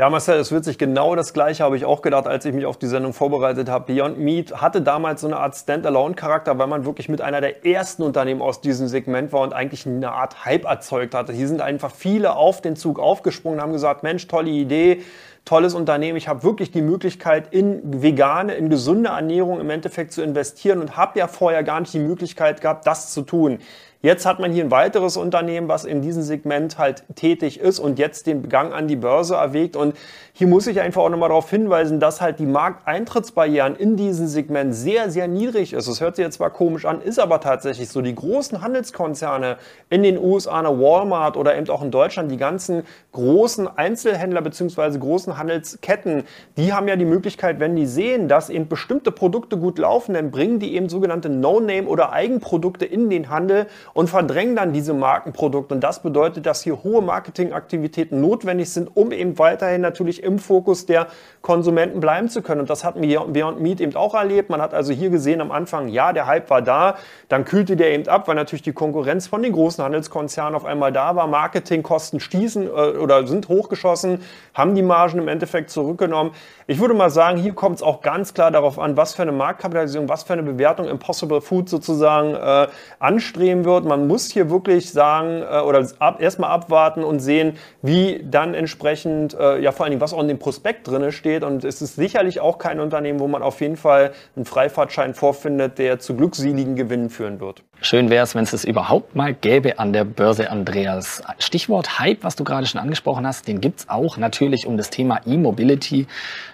Ja, 0.00 0.08
Marcel, 0.08 0.40
es 0.40 0.50
wird 0.50 0.64
sich 0.64 0.78
genau 0.78 1.14
das 1.14 1.34
Gleiche, 1.34 1.62
habe 1.62 1.76
ich 1.76 1.84
auch 1.84 2.00
gedacht, 2.00 2.26
als 2.26 2.46
ich 2.46 2.54
mich 2.54 2.64
auf 2.64 2.78
die 2.78 2.86
Sendung 2.86 3.12
vorbereitet 3.12 3.68
habe. 3.68 3.92
Beyond 3.92 4.18
Meat 4.18 4.58
hatte 4.58 4.80
damals 4.80 5.20
so 5.20 5.26
eine 5.26 5.36
Art 5.36 5.54
Standalone-Charakter, 5.54 6.56
weil 6.58 6.68
man 6.68 6.86
wirklich 6.86 7.10
mit 7.10 7.20
einer 7.20 7.42
der 7.42 7.66
ersten 7.66 8.02
Unternehmen 8.02 8.40
aus 8.40 8.62
diesem 8.62 8.88
Segment 8.88 9.30
war 9.34 9.42
und 9.42 9.52
eigentlich 9.52 9.86
eine 9.86 10.10
Art 10.12 10.46
Hype 10.46 10.64
erzeugt 10.64 11.14
hatte. 11.14 11.34
Hier 11.34 11.46
sind 11.46 11.60
einfach 11.60 11.90
viele 11.94 12.34
auf 12.34 12.62
den 12.62 12.76
Zug 12.76 12.98
aufgesprungen 12.98 13.58
und 13.58 13.62
haben 13.62 13.72
gesagt, 13.74 14.02
Mensch, 14.02 14.26
tolle 14.26 14.48
Idee, 14.48 15.02
tolles 15.44 15.74
Unternehmen. 15.74 16.16
Ich 16.16 16.28
habe 16.28 16.44
wirklich 16.44 16.70
die 16.70 16.80
Möglichkeit, 16.80 17.52
in 17.52 18.02
vegane, 18.02 18.54
in 18.54 18.70
gesunde 18.70 19.10
Ernährung 19.10 19.60
im 19.60 19.68
Endeffekt 19.68 20.14
zu 20.14 20.22
investieren 20.22 20.80
und 20.80 20.96
habe 20.96 21.18
ja 21.18 21.28
vorher 21.28 21.62
gar 21.62 21.78
nicht 21.78 21.92
die 21.92 21.98
Möglichkeit 21.98 22.62
gehabt, 22.62 22.86
das 22.86 23.12
zu 23.12 23.20
tun. 23.20 23.58
Jetzt 24.02 24.24
hat 24.24 24.40
man 24.40 24.50
hier 24.50 24.64
ein 24.64 24.70
weiteres 24.70 25.18
Unternehmen, 25.18 25.68
was 25.68 25.84
in 25.84 26.00
diesem 26.00 26.22
Segment 26.22 26.78
halt 26.78 27.04
tätig 27.16 27.60
ist 27.60 27.78
und 27.78 27.98
jetzt 27.98 28.26
den 28.26 28.48
Gang 28.48 28.72
an 28.72 28.88
die 28.88 28.96
Börse 28.96 29.34
erwägt. 29.34 29.76
Und 29.76 29.94
hier 30.32 30.46
muss 30.46 30.66
ich 30.66 30.80
einfach 30.80 31.02
auch 31.02 31.10
nochmal 31.10 31.28
darauf 31.28 31.50
hinweisen, 31.50 32.00
dass 32.00 32.22
halt 32.22 32.38
die 32.38 32.46
Markteintrittsbarrieren 32.46 33.76
in 33.76 33.98
diesem 33.98 34.26
Segment 34.26 34.74
sehr, 34.74 35.10
sehr 35.10 35.28
niedrig 35.28 35.74
ist. 35.74 35.86
Das 35.86 36.00
hört 36.00 36.16
sich 36.16 36.24
jetzt 36.24 36.36
zwar 36.36 36.48
komisch 36.48 36.86
an, 36.86 37.02
ist 37.02 37.18
aber 37.18 37.42
tatsächlich 37.42 37.90
so. 37.90 38.00
Die 38.00 38.14
großen 38.14 38.62
Handelskonzerne 38.62 39.58
in 39.90 40.02
den 40.02 40.16
USA, 40.16 40.60
eine 40.60 40.80
Walmart 40.80 41.36
oder 41.36 41.58
eben 41.58 41.68
auch 41.68 41.82
in 41.82 41.90
Deutschland, 41.90 42.30
die 42.30 42.38
ganzen 42.38 42.84
großen 43.12 43.68
Einzelhändler 43.68 44.40
bzw. 44.40 44.98
großen 44.98 45.36
Handelsketten, 45.36 46.24
die 46.56 46.72
haben 46.72 46.88
ja 46.88 46.96
die 46.96 47.04
Möglichkeit, 47.04 47.60
wenn 47.60 47.76
die 47.76 47.84
sehen, 47.84 48.28
dass 48.28 48.48
eben 48.48 48.66
bestimmte 48.66 49.12
Produkte 49.12 49.58
gut 49.58 49.78
laufen, 49.78 50.14
dann 50.14 50.30
bringen 50.30 50.58
die 50.58 50.74
eben 50.74 50.88
sogenannte 50.88 51.28
No-Name 51.28 51.86
oder 51.86 52.12
Eigenprodukte 52.12 52.86
in 52.86 53.10
den 53.10 53.28
Handel 53.28 53.66
und 53.94 54.08
verdrängen 54.08 54.56
dann 54.56 54.72
diese 54.72 54.94
Markenprodukte. 54.94 55.74
Und 55.74 55.80
das 55.80 56.02
bedeutet, 56.02 56.46
dass 56.46 56.62
hier 56.62 56.82
hohe 56.82 57.02
Marketingaktivitäten 57.02 58.20
notwendig 58.20 58.70
sind, 58.72 58.96
um 58.96 59.12
eben 59.12 59.38
weiterhin 59.38 59.80
natürlich 59.80 60.22
im 60.22 60.38
Fokus 60.38 60.86
der 60.86 61.08
Konsumenten 61.42 62.00
bleiben 62.00 62.28
zu 62.28 62.42
können. 62.42 62.60
Und 62.60 62.70
das 62.70 62.84
hatten 62.84 63.02
wir 63.02 63.20
Beyond 63.20 63.60
Meat 63.60 63.80
eben 63.80 63.94
auch 63.96 64.14
erlebt. 64.14 64.50
Man 64.50 64.60
hat 64.60 64.74
also 64.74 64.92
hier 64.92 65.10
gesehen 65.10 65.40
am 65.40 65.50
Anfang, 65.50 65.88
ja, 65.88 66.12
der 66.12 66.26
Hype 66.26 66.50
war 66.50 66.62
da, 66.62 66.96
dann 67.28 67.44
kühlte 67.44 67.76
der 67.76 67.92
eben 67.92 68.08
ab, 68.08 68.28
weil 68.28 68.34
natürlich 68.34 68.62
die 68.62 68.72
Konkurrenz 68.72 69.26
von 69.26 69.42
den 69.42 69.52
großen 69.52 69.82
Handelskonzernen 69.82 70.54
auf 70.54 70.64
einmal 70.64 70.92
da 70.92 71.16
war. 71.16 71.26
Marketingkosten 71.26 72.20
stießen 72.20 72.66
äh, 72.66 72.68
oder 72.68 73.26
sind 73.26 73.48
hochgeschossen, 73.48 74.22
haben 74.54 74.74
die 74.74 74.82
Margen 74.82 75.18
im 75.18 75.28
Endeffekt 75.28 75.70
zurückgenommen. 75.70 76.32
Ich 76.66 76.78
würde 76.78 76.94
mal 76.94 77.10
sagen, 77.10 77.38
hier 77.38 77.52
kommt 77.52 77.76
es 77.76 77.82
auch 77.82 78.00
ganz 78.00 78.34
klar 78.34 78.50
darauf 78.50 78.78
an, 78.78 78.96
was 78.96 79.14
für 79.14 79.22
eine 79.22 79.32
Marktkapitalisierung, 79.32 80.08
was 80.08 80.22
für 80.22 80.34
eine 80.34 80.42
Bewertung 80.42 80.88
Impossible 80.88 81.40
Food 81.40 81.68
sozusagen 81.68 82.34
äh, 82.34 82.68
anstreben 82.98 83.64
wird. 83.64 83.79
Man 83.84 84.06
muss 84.06 84.30
hier 84.30 84.50
wirklich 84.50 84.90
sagen 84.90 85.42
äh, 85.42 85.60
oder 85.60 85.86
ab, 85.98 86.20
erstmal 86.20 86.50
abwarten 86.50 87.02
und 87.02 87.20
sehen, 87.20 87.56
wie 87.82 88.24
dann 88.24 88.54
entsprechend, 88.54 89.34
äh, 89.34 89.60
ja 89.60 89.72
vor 89.72 89.84
allen 89.84 89.90
Dingen, 89.90 90.00
was 90.00 90.12
auch 90.12 90.20
in 90.20 90.28
dem 90.28 90.38
Prospekt 90.38 90.88
drin 90.88 91.10
steht. 91.12 91.42
Und 91.42 91.64
es 91.64 91.82
ist 91.82 91.96
sicherlich 91.96 92.40
auch 92.40 92.58
kein 92.58 92.80
Unternehmen, 92.80 93.20
wo 93.20 93.28
man 93.28 93.42
auf 93.42 93.60
jeden 93.60 93.76
Fall 93.76 94.12
einen 94.36 94.44
Freifahrtschein 94.44 95.14
vorfindet, 95.14 95.78
der 95.78 95.98
zu 95.98 96.14
glückseligen 96.14 96.76
Gewinnen 96.76 97.10
führen 97.10 97.40
wird. 97.40 97.62
Schön 97.82 98.10
wäre 98.10 98.24
es, 98.24 98.34
wenn 98.34 98.44
es 98.44 98.52
es 98.52 98.64
überhaupt 98.64 99.16
mal 99.16 99.32
gäbe 99.32 99.78
an 99.78 99.94
der 99.94 100.04
Börse, 100.04 100.50
Andreas. 100.50 101.22
Stichwort 101.38 101.98
Hype, 101.98 102.22
was 102.22 102.36
du 102.36 102.44
gerade 102.44 102.66
schon 102.66 102.78
angesprochen 102.78 103.26
hast, 103.26 103.48
den 103.48 103.62
gibt's 103.62 103.88
auch 103.88 104.18
natürlich 104.18 104.66
um 104.66 104.76
das 104.76 104.90
Thema 104.90 105.20
E-Mobility. 105.26 106.06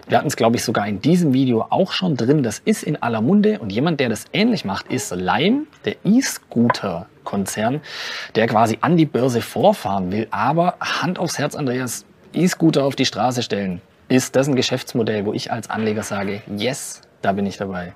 Wir 0.07 0.19
hatten 0.19 0.29
es, 0.29 0.37
glaube 0.37 0.55
ich, 0.57 0.63
sogar 0.63 0.87
in 0.87 1.01
diesem 1.01 1.33
Video 1.33 1.67
auch 1.69 1.91
schon 1.91 2.17
drin. 2.17 2.45
Das 2.45 2.61
ist 2.61 2.85
in 2.85 3.03
aller 3.03 3.21
Munde 3.21 3.59
und 3.59 3.73
jemand, 3.73 3.99
der 3.99 4.09
das 4.09 4.27
ähnlich 4.33 4.65
macht, 4.65 4.93
ist 4.93 5.13
Lime, 5.15 5.65
der 5.85 5.97
E-Scooter-Konzern, 7.27 7.81
der 8.35 8.47
quasi 8.47 8.79
an 8.81 8.97
die 8.97 9.07
Börse 9.07 9.41
vorfahren 9.41 10.13
will. 10.13 10.29
Aber 10.31 10.77
Hand 10.81 11.19
aufs 11.19 11.39
Herz, 11.39 11.55
Andreas, 11.55 12.05
E-Scooter 12.33 12.85
auf 12.85 12.97
die 12.97 13.07
Straße 13.07 13.43
stellen. 13.43 13.81
Ist 14.09 14.37
das 14.37 14.49
ein 14.49 14.55
Geschäftsmodell, 14.55 15.27
wo 15.27 15.33
ich 15.33 15.51
als 15.51 15.69
Anleger 15.69 16.03
sage, 16.03 16.43
yes, 16.57 17.03
da 17.23 17.33
bin 17.33 17.47
ich 17.47 17.57
dabei? 17.57 17.93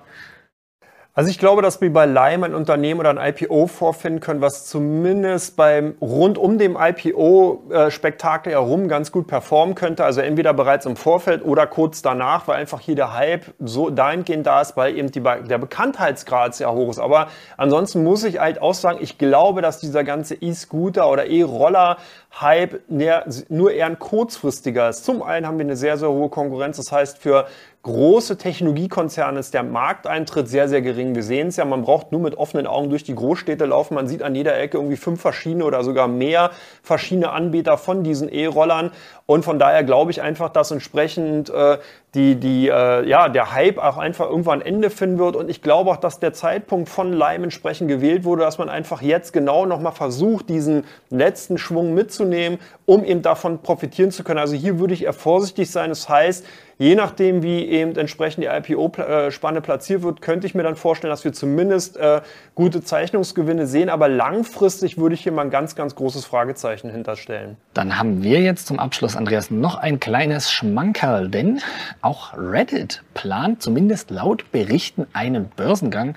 Also 1.21 1.31
ich 1.31 1.39
glaube, 1.39 1.61
dass 1.61 1.83
wir 1.83 1.93
bei 1.93 2.07
Lime 2.07 2.47
ein 2.47 2.55
Unternehmen 2.55 2.99
oder 2.99 3.11
ein 3.11 3.19
IPO 3.19 3.67
vorfinden 3.67 4.21
können, 4.21 4.41
was 4.41 4.65
zumindest 4.65 5.55
beim 5.55 5.95
rund 6.01 6.39
um 6.39 6.57
dem 6.57 6.79
IPO-Spektakel 6.81 8.55
herum 8.55 8.89
ganz 8.89 9.13
gut 9.13 9.27
performen 9.27 9.75
könnte. 9.75 10.03
Also 10.03 10.23
entweder 10.23 10.55
bereits 10.55 10.87
im 10.87 10.97
Vorfeld 10.97 11.45
oder 11.45 11.67
kurz 11.67 12.01
danach, 12.01 12.49
weil 12.49 12.57
einfach 12.57 12.81
hier 12.81 12.95
der 12.95 13.13
Hype 13.13 13.53
so 13.59 13.91
dahingehend 13.91 14.47
da 14.47 14.63
ist, 14.63 14.79
weil 14.79 14.97
eben 14.97 15.11
die, 15.11 15.21
der 15.21 15.59
Bekanntheitsgrad 15.59 16.55
sehr 16.55 16.73
hoch 16.73 16.89
ist. 16.89 16.99
Aber 16.99 17.27
ansonsten 17.59 18.03
muss 18.03 18.25
ich 18.25 18.41
halt 18.41 18.63
auch 18.63 18.73
sagen, 18.73 19.01
ich 19.03 19.19
glaube, 19.19 19.61
dass 19.61 19.79
dieser 19.79 20.05
ganze 20.05 20.37
E-Scooter 20.37 21.07
oder 21.11 21.27
E-Roller 21.27 21.99
Hype 22.41 22.81
nur 22.89 23.73
eher 23.73 23.87
ein 23.87 23.99
kurzfristiger 23.99 24.89
ist. 24.89 25.05
Zum 25.05 25.23
einen 25.23 25.47
haben 25.47 25.59
wir 25.59 25.67
eine 25.67 25.77
sehr, 25.77 25.99
sehr 25.99 26.09
hohe 26.09 26.29
Konkurrenz. 26.29 26.77
Das 26.77 26.93
heißt, 26.93 27.19
für 27.19 27.47
große 27.83 28.37
Technologiekonzerne 28.37 29.41
ist 29.41 29.55
der 29.55 29.63
Markteintritt 29.63 30.49
sehr, 30.49 30.69
sehr 30.69 30.83
gering. 30.83 31.15
Wir 31.15 31.23
sehen 31.23 31.49
es 31.49 31.57
ja, 31.57 31.65
man 31.65 31.83
braucht 31.83 32.13
nur 32.13 32.21
mit 32.21 32.37
offenen 32.37 32.67
Augen 32.67 32.91
durch 32.91 33.05
die 33.05 33.15
Großstädte 33.15 33.65
laufen. 33.65 33.95
Man 33.95 34.07
sieht 34.07 34.23
an 34.23 34.35
jeder 34.35 34.59
Ecke 34.59 34.77
irgendwie 34.77 34.99
fünf 34.99 35.23
verschiedene 35.23 35.65
oder 35.65 35.83
sogar 35.83 36.07
mehr 36.07 36.51
verschiedene 36.83 37.31
Anbieter 37.31 37.79
von 37.79 38.05
diesen 38.05 38.29
E-Rollern. 38.29 38.91
Und 39.25 39.45
von 39.47 39.59
daher 39.59 39.83
glaube 39.83 40.11
ich 40.11 40.21
einfach, 40.21 40.51
dass 40.51 40.73
entsprechend 40.73 41.49
äh, 41.49 41.79
die, 42.15 42.35
die, 42.35 42.69
äh, 42.69 43.09
ja, 43.09 43.29
der 43.29 43.53
Hype 43.53 43.79
auch 43.79 43.97
einfach 43.97 44.29
irgendwann 44.29 44.61
ein 44.61 44.67
Ende 44.67 44.91
finden 44.91 45.19
wird. 45.19 45.37
Und 45.37 45.49
ich 45.49 45.63
glaube 45.63 45.91
auch, 45.91 45.97
dass 45.97 46.19
der 46.19 46.33
Zeitpunkt 46.33 46.89
von 46.89 47.13
Lime 47.13 47.45
entsprechend 47.45 47.89
gewählt 47.89 48.25
wurde, 48.25 48.43
dass 48.43 48.59
man 48.59 48.69
einfach 48.69 49.01
jetzt 49.01 49.33
genau 49.33 49.67
nochmal 49.67 49.93
versucht, 49.93 50.49
diesen 50.49 50.85
letzten 51.09 51.57
Schwung 51.57 51.95
mitzunehmen, 51.95 52.59
um 52.85 53.05
eben 53.05 53.23
davon 53.23 53.63
profitieren 53.63 54.11
zu 54.11 54.25
können. 54.25 54.41
Also 54.41 54.57
hier 54.57 54.81
würde 54.81 54.93
ich 54.93 55.05
eher 55.05 55.13
vorsichtig 55.13 55.71
sein. 55.71 55.91
Das 55.91 56.09
heißt, 56.09 56.45
je 56.79 56.97
nachdem, 56.97 57.45
wie 57.45 57.70
eben 57.71 57.97
entsprechend 57.97 58.45
die 58.45 58.49
IPO-Spanne 58.49 59.61
platziert 59.61 60.03
wird, 60.03 60.21
könnte 60.21 60.47
ich 60.47 60.55
mir 60.55 60.63
dann 60.63 60.77
vorstellen, 60.77 61.11
dass 61.11 61.25
wir 61.25 61.33
zumindest 61.33 61.97
äh, 61.97 62.21
gute 62.55 62.83
Zeichnungsgewinne 62.83 63.67
sehen. 63.67 63.89
Aber 63.89 64.09
langfristig 64.09 64.99
würde 64.99 65.15
ich 65.15 65.23
hier 65.23 65.33
mal 65.33 65.43
ein 65.43 65.51
ganz, 65.51 65.75
ganz 65.77 65.95
großes 65.95 66.25
Fragezeichen 66.25 66.91
hinterstellen. 66.91 67.57
Dann 67.75 67.99
haben 67.99 68.23
wir 68.23 68.41
jetzt 68.41 68.67
zum 68.67 68.79
Abschluss, 68.79 69.17
Andreas, 69.17 69.51
noch 69.51 69.77
ein 69.77 70.01
kleines 70.01 70.51
Schmankerl, 70.51 71.29
denn 71.29 71.61
auch 72.03 72.35
Reddit 72.37 73.03
plant 73.15 73.63
zumindest 73.63 74.11
laut 74.11 74.51
Berichten 74.53 75.07
einen 75.13 75.49
Börsengang. 75.49 76.17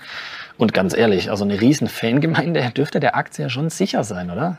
Und 0.58 0.74
ganz 0.74 0.96
ehrlich, 0.96 1.30
also 1.30 1.44
eine 1.44 1.60
riesen 1.60 1.88
Fangemeinde 1.88 2.70
dürfte 2.76 3.00
der 3.00 3.16
Aktie 3.16 3.44
ja 3.44 3.48
schon 3.48 3.70
sicher 3.70 4.04
sein, 4.04 4.30
oder? 4.30 4.58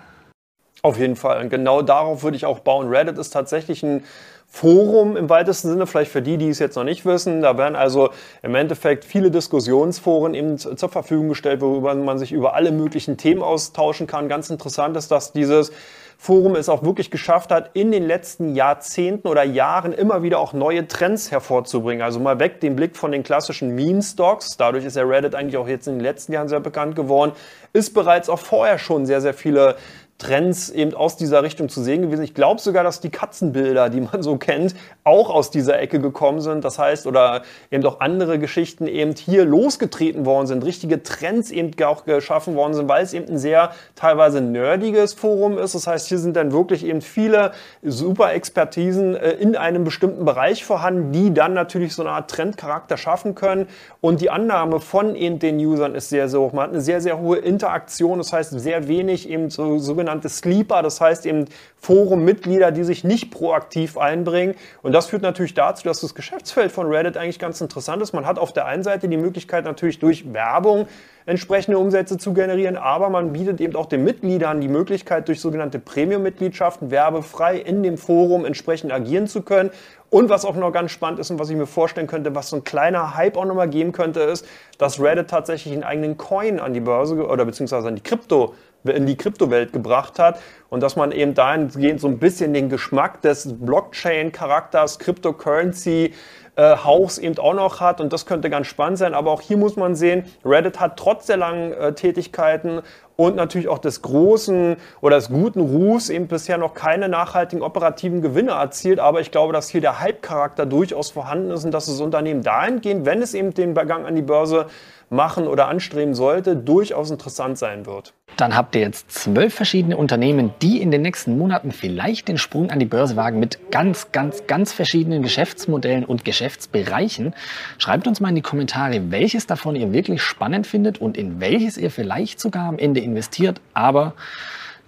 Auf 0.85 0.99
jeden 0.99 1.15
Fall. 1.15 1.41
Und 1.41 1.49
genau 1.49 1.81
darauf 1.81 2.21
würde 2.21 2.37
ich 2.37 2.45
auch 2.45 2.59
bauen. 2.59 2.89
Reddit 2.89 3.17
ist 3.17 3.31
tatsächlich 3.31 3.81
ein 3.81 4.03
Forum 4.47 5.17
im 5.17 5.29
weitesten 5.29 5.69
Sinne, 5.69 5.85
vielleicht 5.85 6.11
für 6.11 6.21
die, 6.21 6.37
die 6.37 6.49
es 6.49 6.59
jetzt 6.59 6.75
noch 6.75 6.83
nicht 6.85 7.05
wissen. 7.05 7.41
Da 7.41 7.57
werden 7.57 7.75
also 7.75 8.11
im 8.41 8.55
Endeffekt 8.55 9.03
viele 9.03 9.29
Diskussionsforen 9.29 10.33
eben 10.33 10.57
zur 10.57 10.89
Verfügung 10.89 11.29
gestellt, 11.29 11.61
worüber 11.61 11.93
man 11.95 12.17
sich 12.17 12.31
über 12.31 12.53
alle 12.53 12.71
möglichen 12.71 13.17
Themen 13.17 13.43
austauschen 13.43 14.07
kann. 14.07 14.29
Ganz 14.29 14.49
interessant 14.49 14.95
ist, 14.95 15.11
dass 15.11 15.33
dieses 15.33 15.71
Forum 16.17 16.55
es 16.55 16.69
auch 16.69 16.83
wirklich 16.83 17.11
geschafft 17.11 17.51
hat, 17.51 17.71
in 17.73 17.91
den 17.91 18.03
letzten 18.03 18.55
Jahrzehnten 18.55 19.27
oder 19.27 19.43
Jahren 19.43 19.91
immer 19.91 20.23
wieder 20.23 20.39
auch 20.39 20.53
neue 20.53 20.87
Trends 20.87 21.29
hervorzubringen. 21.31 22.01
Also 22.01 22.19
mal 22.19 22.39
weg 22.39 22.61
den 22.61 22.75
Blick 22.75 22.95
von 22.95 23.11
den 23.11 23.23
klassischen 23.23 23.75
Meme-Stocks. 23.75 24.57
Dadurch 24.57 24.85
ist 24.85 24.95
der 24.95 25.07
Reddit 25.07 25.35
eigentlich 25.35 25.57
auch 25.57 25.67
jetzt 25.67 25.87
in 25.87 25.95
den 25.95 26.01
letzten 26.01 26.31
Jahren 26.33 26.47
sehr 26.47 26.61
bekannt 26.61 26.95
geworden. 26.95 27.33
Ist 27.73 27.93
bereits 27.93 28.29
auch 28.29 28.39
vorher 28.39 28.79
schon 28.79 29.05
sehr, 29.05 29.19
sehr 29.21 29.33
viele 29.33 29.75
Trends 30.17 30.69
eben 30.69 30.93
aus 30.93 31.17
dieser 31.17 31.43
Richtung 31.43 31.67
zu 31.67 31.83
sehen 31.83 32.01
gewesen. 32.01 32.23
Ich 32.23 32.33
glaube 32.33 32.61
sogar, 32.61 32.85
dass 32.85 33.01
die 33.01 33.09
Katzenbilder, 33.09 33.89
die 33.89 33.99
man 33.99 34.23
so 34.23 34.37
kennt, 34.37 34.73
auch 35.03 35.29
aus 35.29 35.51
dieser 35.51 35.77
Ecke 35.77 35.99
gekommen 35.99 36.39
sind. 36.39 36.63
Das 36.63 36.79
heißt, 36.79 37.05
oder 37.05 37.41
eben 37.69 37.85
auch 37.85 37.99
andere 37.99 38.39
Geschichten 38.39 38.87
eben 38.87 39.13
hier 39.13 39.43
losgetreten 39.43 40.25
worden 40.25 40.47
sind, 40.47 40.63
richtige 40.63 41.03
Trends 41.03 41.51
eben 41.51 41.71
auch 41.83 42.05
geschaffen 42.05 42.55
worden 42.55 42.73
sind, 42.73 42.87
weil 42.87 43.03
es 43.03 43.13
eben 43.13 43.27
ein 43.27 43.37
sehr 43.37 43.71
teilweise 43.95 44.39
nerdiges 44.39 45.13
Forum 45.13 45.57
ist. 45.57 45.75
Das 45.75 45.85
heißt, 45.85 46.07
hier 46.07 46.17
sind 46.17 46.37
dann 46.37 46.53
wirklich 46.53 46.85
eben 46.85 47.01
viele 47.01 47.51
super 47.83 48.31
Expertisen 48.31 49.17
äh, 49.17 49.31
in 49.31 49.57
einem 49.57 49.83
bestimmten 49.83 50.23
Bereich 50.23 50.63
vorhanden, 50.63 51.11
die 51.11 51.33
dann 51.33 51.53
natürlich 51.53 51.93
so 51.93 52.03
eine 52.03 52.11
Art 52.11 52.31
Trendcharakter 52.31 52.95
schaffen 52.95 53.35
können. 53.35 53.67
Und 53.99 54.21
die 54.21 54.29
Annahme 54.29 54.79
von 54.79 55.13
eben 55.15 55.39
den 55.39 55.57
Usern 55.57 55.93
ist 55.93 56.07
sehr, 56.07 56.29
sehr 56.29 56.39
hoch. 56.39 56.53
Man 56.53 56.63
hat 56.63 56.69
eine 56.71 56.81
sehr, 56.81 57.01
sehr 57.01 57.19
hohe 57.19 57.37
Interaktion. 57.37 58.17
Das 58.19 58.31
heißt, 58.31 58.57
sehr 58.57 58.87
wenig 58.87 59.29
eben 59.29 59.49
so 59.49 59.77
sogenannte 59.77 60.04
Sleeper, 60.29 60.81
das 60.81 61.01
heißt 61.01 61.25
eben 61.25 61.45
Forummitglieder, 61.77 62.71
die 62.71 62.83
sich 62.83 63.03
nicht 63.03 63.31
proaktiv 63.31 63.97
einbringen. 63.97 64.55
Und 64.81 64.93
das 64.93 65.07
führt 65.07 65.21
natürlich 65.21 65.53
dazu, 65.53 65.83
dass 65.83 66.01
das 66.01 66.15
Geschäftsfeld 66.15 66.71
von 66.71 66.87
Reddit 66.87 67.17
eigentlich 67.17 67.39
ganz 67.39 67.61
interessant 67.61 68.01
ist. 68.01 68.13
Man 68.13 68.25
hat 68.25 68.39
auf 68.39 68.53
der 68.53 68.65
einen 68.65 68.83
Seite 68.83 69.07
die 69.07 69.17
Möglichkeit 69.17 69.65
natürlich 69.65 69.99
durch 69.99 70.33
Werbung 70.33 70.87
entsprechende 71.25 71.79
Umsätze 71.79 72.17
zu 72.17 72.33
generieren, 72.33 72.77
aber 72.77 73.09
man 73.09 73.33
bietet 73.33 73.59
eben 73.59 73.75
auch 73.75 73.87
den 73.87 74.03
Mitgliedern 74.03 74.61
die 74.61 74.67
Möglichkeit, 74.67 75.27
durch 75.27 75.41
sogenannte 75.41 75.79
Premium-Mitgliedschaften 75.79 76.91
werbefrei 76.91 77.57
in 77.57 77.81
dem 77.81 77.97
Forum 77.97 78.45
entsprechend 78.45 78.91
agieren 78.91 79.27
zu 79.27 79.41
können. 79.41 79.71
Und 80.11 80.29
was 80.29 80.45
auch 80.45 80.55
noch 80.55 80.71
ganz 80.71 80.91
spannend 80.91 81.19
ist 81.19 81.31
und 81.31 81.39
was 81.39 81.49
ich 81.49 81.55
mir 81.55 81.65
vorstellen 81.65 82.07
könnte, 82.07 82.35
was 82.35 82.49
so 82.49 82.57
ein 82.57 82.63
kleiner 82.63 83.15
Hype 83.15 83.37
auch 83.37 83.45
nochmal 83.45 83.67
geben 83.67 83.91
könnte, 83.91 84.21
ist, 84.21 84.45
dass 84.77 85.01
Reddit 85.01 85.29
tatsächlich 85.29 85.73
einen 85.73 85.83
eigenen 85.83 86.17
Coin 86.17 86.59
an 86.59 86.73
die 86.73 86.79
Börse 86.79 87.15
oder 87.27 87.43
beziehungsweise 87.43 87.87
an 87.87 87.95
die 87.95 88.03
Krypto 88.03 88.53
in 88.85 89.05
die 89.05 89.15
Kryptowelt 89.15 89.73
gebracht 89.73 90.19
hat 90.19 90.39
und 90.69 90.81
dass 90.81 90.95
man 90.95 91.11
eben 91.11 91.33
dahingehend 91.33 91.99
so 91.99 92.07
ein 92.07 92.19
bisschen 92.19 92.53
den 92.53 92.69
Geschmack 92.69 93.21
des 93.21 93.47
Blockchain-Charakters, 93.59 94.99
Cryptocurrency, 94.99 96.13
äh, 96.55 96.75
Hauchs 96.77 97.17
eben 97.17 97.37
auch 97.37 97.53
noch 97.53 97.79
hat 97.79 98.01
und 98.01 98.13
das 98.13 98.25
könnte 98.25 98.49
ganz 98.49 98.67
spannend 98.67 98.97
sein. 98.97 99.13
Aber 99.13 99.31
auch 99.31 99.41
hier 99.41 99.57
muss 99.57 99.75
man 99.75 99.95
sehen, 99.95 100.25
Reddit 100.43 100.79
hat 100.79 100.97
trotz 100.97 101.25
der 101.25 101.37
langen 101.37 101.73
äh, 101.73 101.93
Tätigkeiten 101.93 102.81
und 103.17 103.35
natürlich 103.35 103.67
auch 103.67 103.79
des 103.79 104.01
großen 104.01 104.75
oder 105.01 105.15
des 105.15 105.29
guten 105.29 105.61
Ruhs 105.61 106.09
eben 106.09 106.27
bisher 106.27 106.57
noch 106.57 106.73
keine 106.73 107.07
nachhaltigen 107.07 107.63
operativen 107.63 108.21
Gewinne 108.21 108.51
erzielt. 108.51 108.99
Aber 108.99 109.21
ich 109.21 109.31
glaube, 109.31 109.53
dass 109.53 109.69
hier 109.69 109.81
der 109.81 109.99
Hype-Charakter 109.99 110.65
durchaus 110.65 111.11
vorhanden 111.11 111.51
ist 111.51 111.63
und 111.65 111.71
dass 111.71 111.85
das 111.85 112.01
Unternehmen 112.01 112.43
dahingehend, 112.43 113.05
wenn 113.05 113.21
es 113.21 113.33
eben 113.33 113.53
den 113.53 113.73
Begang 113.73 114.05
an 114.05 114.15
die 114.15 114.21
Börse 114.21 114.67
machen 115.09 115.47
oder 115.47 115.67
anstreben 115.67 116.15
sollte, 116.15 116.55
durchaus 116.55 117.11
interessant 117.11 117.57
sein 117.57 117.85
wird. 117.85 118.13
Dann 118.37 118.55
habt 118.55 118.75
ihr 118.75 118.81
jetzt 118.81 119.11
zwölf 119.11 119.53
verschiedene 119.53 119.97
Unternehmen, 119.97 120.53
die 120.61 120.81
in 120.81 120.91
den 120.91 121.01
nächsten 121.03 121.37
Monaten 121.37 121.71
vielleicht 121.71 122.27
den 122.27 122.37
Sprung 122.37 122.69
an 122.69 122.79
die 122.79 122.85
Börse 122.85 123.15
wagen 123.15 123.39
mit 123.39 123.71
ganz, 123.71 124.11
ganz, 124.11 124.47
ganz 124.47 124.73
verschiedenen 124.73 125.21
Geschäftsmodellen 125.21 126.03
und 126.03 126.25
Geschäftsbereichen. 126.45 127.33
Schreibt 127.79 128.07
uns 128.07 128.19
mal 128.19 128.29
in 128.29 128.35
die 128.35 128.41
Kommentare, 128.41 129.09
welches 129.09 129.47
davon 129.47 129.75
ihr 129.75 129.91
wirklich 129.93 130.21
spannend 130.21 130.67
findet 130.67 130.99
und 130.99 131.17
in 131.17 131.39
welches 131.39 131.75
ihr 131.77 131.89
vielleicht 131.89 132.39
sogar 132.39 132.67
am 132.67 132.77
Ende 132.77 132.99
investiert. 132.99 133.59
Aber 133.73 134.13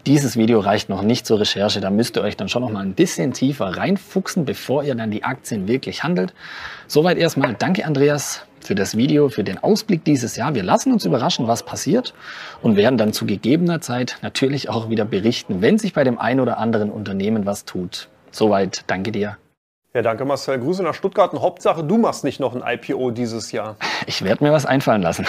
dieses 0.05 0.37
Video 0.37 0.59
reicht 0.59 0.87
noch 0.87 1.01
nicht 1.01 1.25
zur 1.25 1.39
Recherche. 1.39 1.81
Da 1.81 1.89
müsst 1.89 2.15
ihr 2.15 2.21
euch 2.21 2.37
dann 2.37 2.47
schon 2.47 2.61
noch 2.61 2.69
mal 2.69 2.81
ein 2.81 2.93
bisschen 2.93 3.33
tiefer 3.33 3.75
reinfuchsen, 3.75 4.45
bevor 4.45 4.83
ihr 4.83 4.93
dann 4.93 5.09
die 5.09 5.23
Aktien 5.23 5.67
wirklich 5.67 6.03
handelt. 6.03 6.33
Soweit 6.85 7.17
erstmal. 7.17 7.55
Danke, 7.55 7.85
Andreas 7.85 8.45
für 8.59 8.75
das 8.75 8.95
Video, 8.95 9.29
für 9.29 9.43
den 9.43 9.57
Ausblick 9.57 10.03
dieses 10.03 10.35
Jahr. 10.35 10.53
Wir 10.53 10.63
lassen 10.63 10.91
uns 10.91 11.05
überraschen, 11.05 11.47
was 11.47 11.63
passiert 11.63 12.13
und 12.61 12.75
werden 12.75 12.97
dann 12.97 13.13
zu 13.13 13.25
gegebener 13.25 13.81
Zeit 13.81 14.17
natürlich 14.21 14.69
auch 14.69 14.89
wieder 14.89 15.05
berichten, 15.05 15.61
wenn 15.61 15.79
sich 15.79 15.93
bei 15.93 16.03
dem 16.03 16.19
einen 16.19 16.39
oder 16.39 16.57
anderen 16.59 16.91
Unternehmen 16.91 17.45
was 17.45 17.65
tut. 17.65 18.09
Soweit, 18.31 18.83
danke 18.87 19.11
dir. 19.11 19.37
Ja, 19.93 20.01
danke 20.01 20.25
Marcel. 20.25 20.59
Grüße 20.59 20.83
nach 20.83 20.93
Stuttgart 20.93 21.33
und 21.33 21.41
Hauptsache, 21.41 21.83
du 21.83 21.97
machst 21.97 22.23
nicht 22.23 22.39
noch 22.39 22.55
ein 22.55 22.61
IPO 22.65 23.11
dieses 23.11 23.51
Jahr. 23.51 23.77
Ich 24.05 24.23
werde 24.23 24.43
mir 24.43 24.51
was 24.51 24.65
einfallen 24.65 25.01
lassen. 25.01 25.25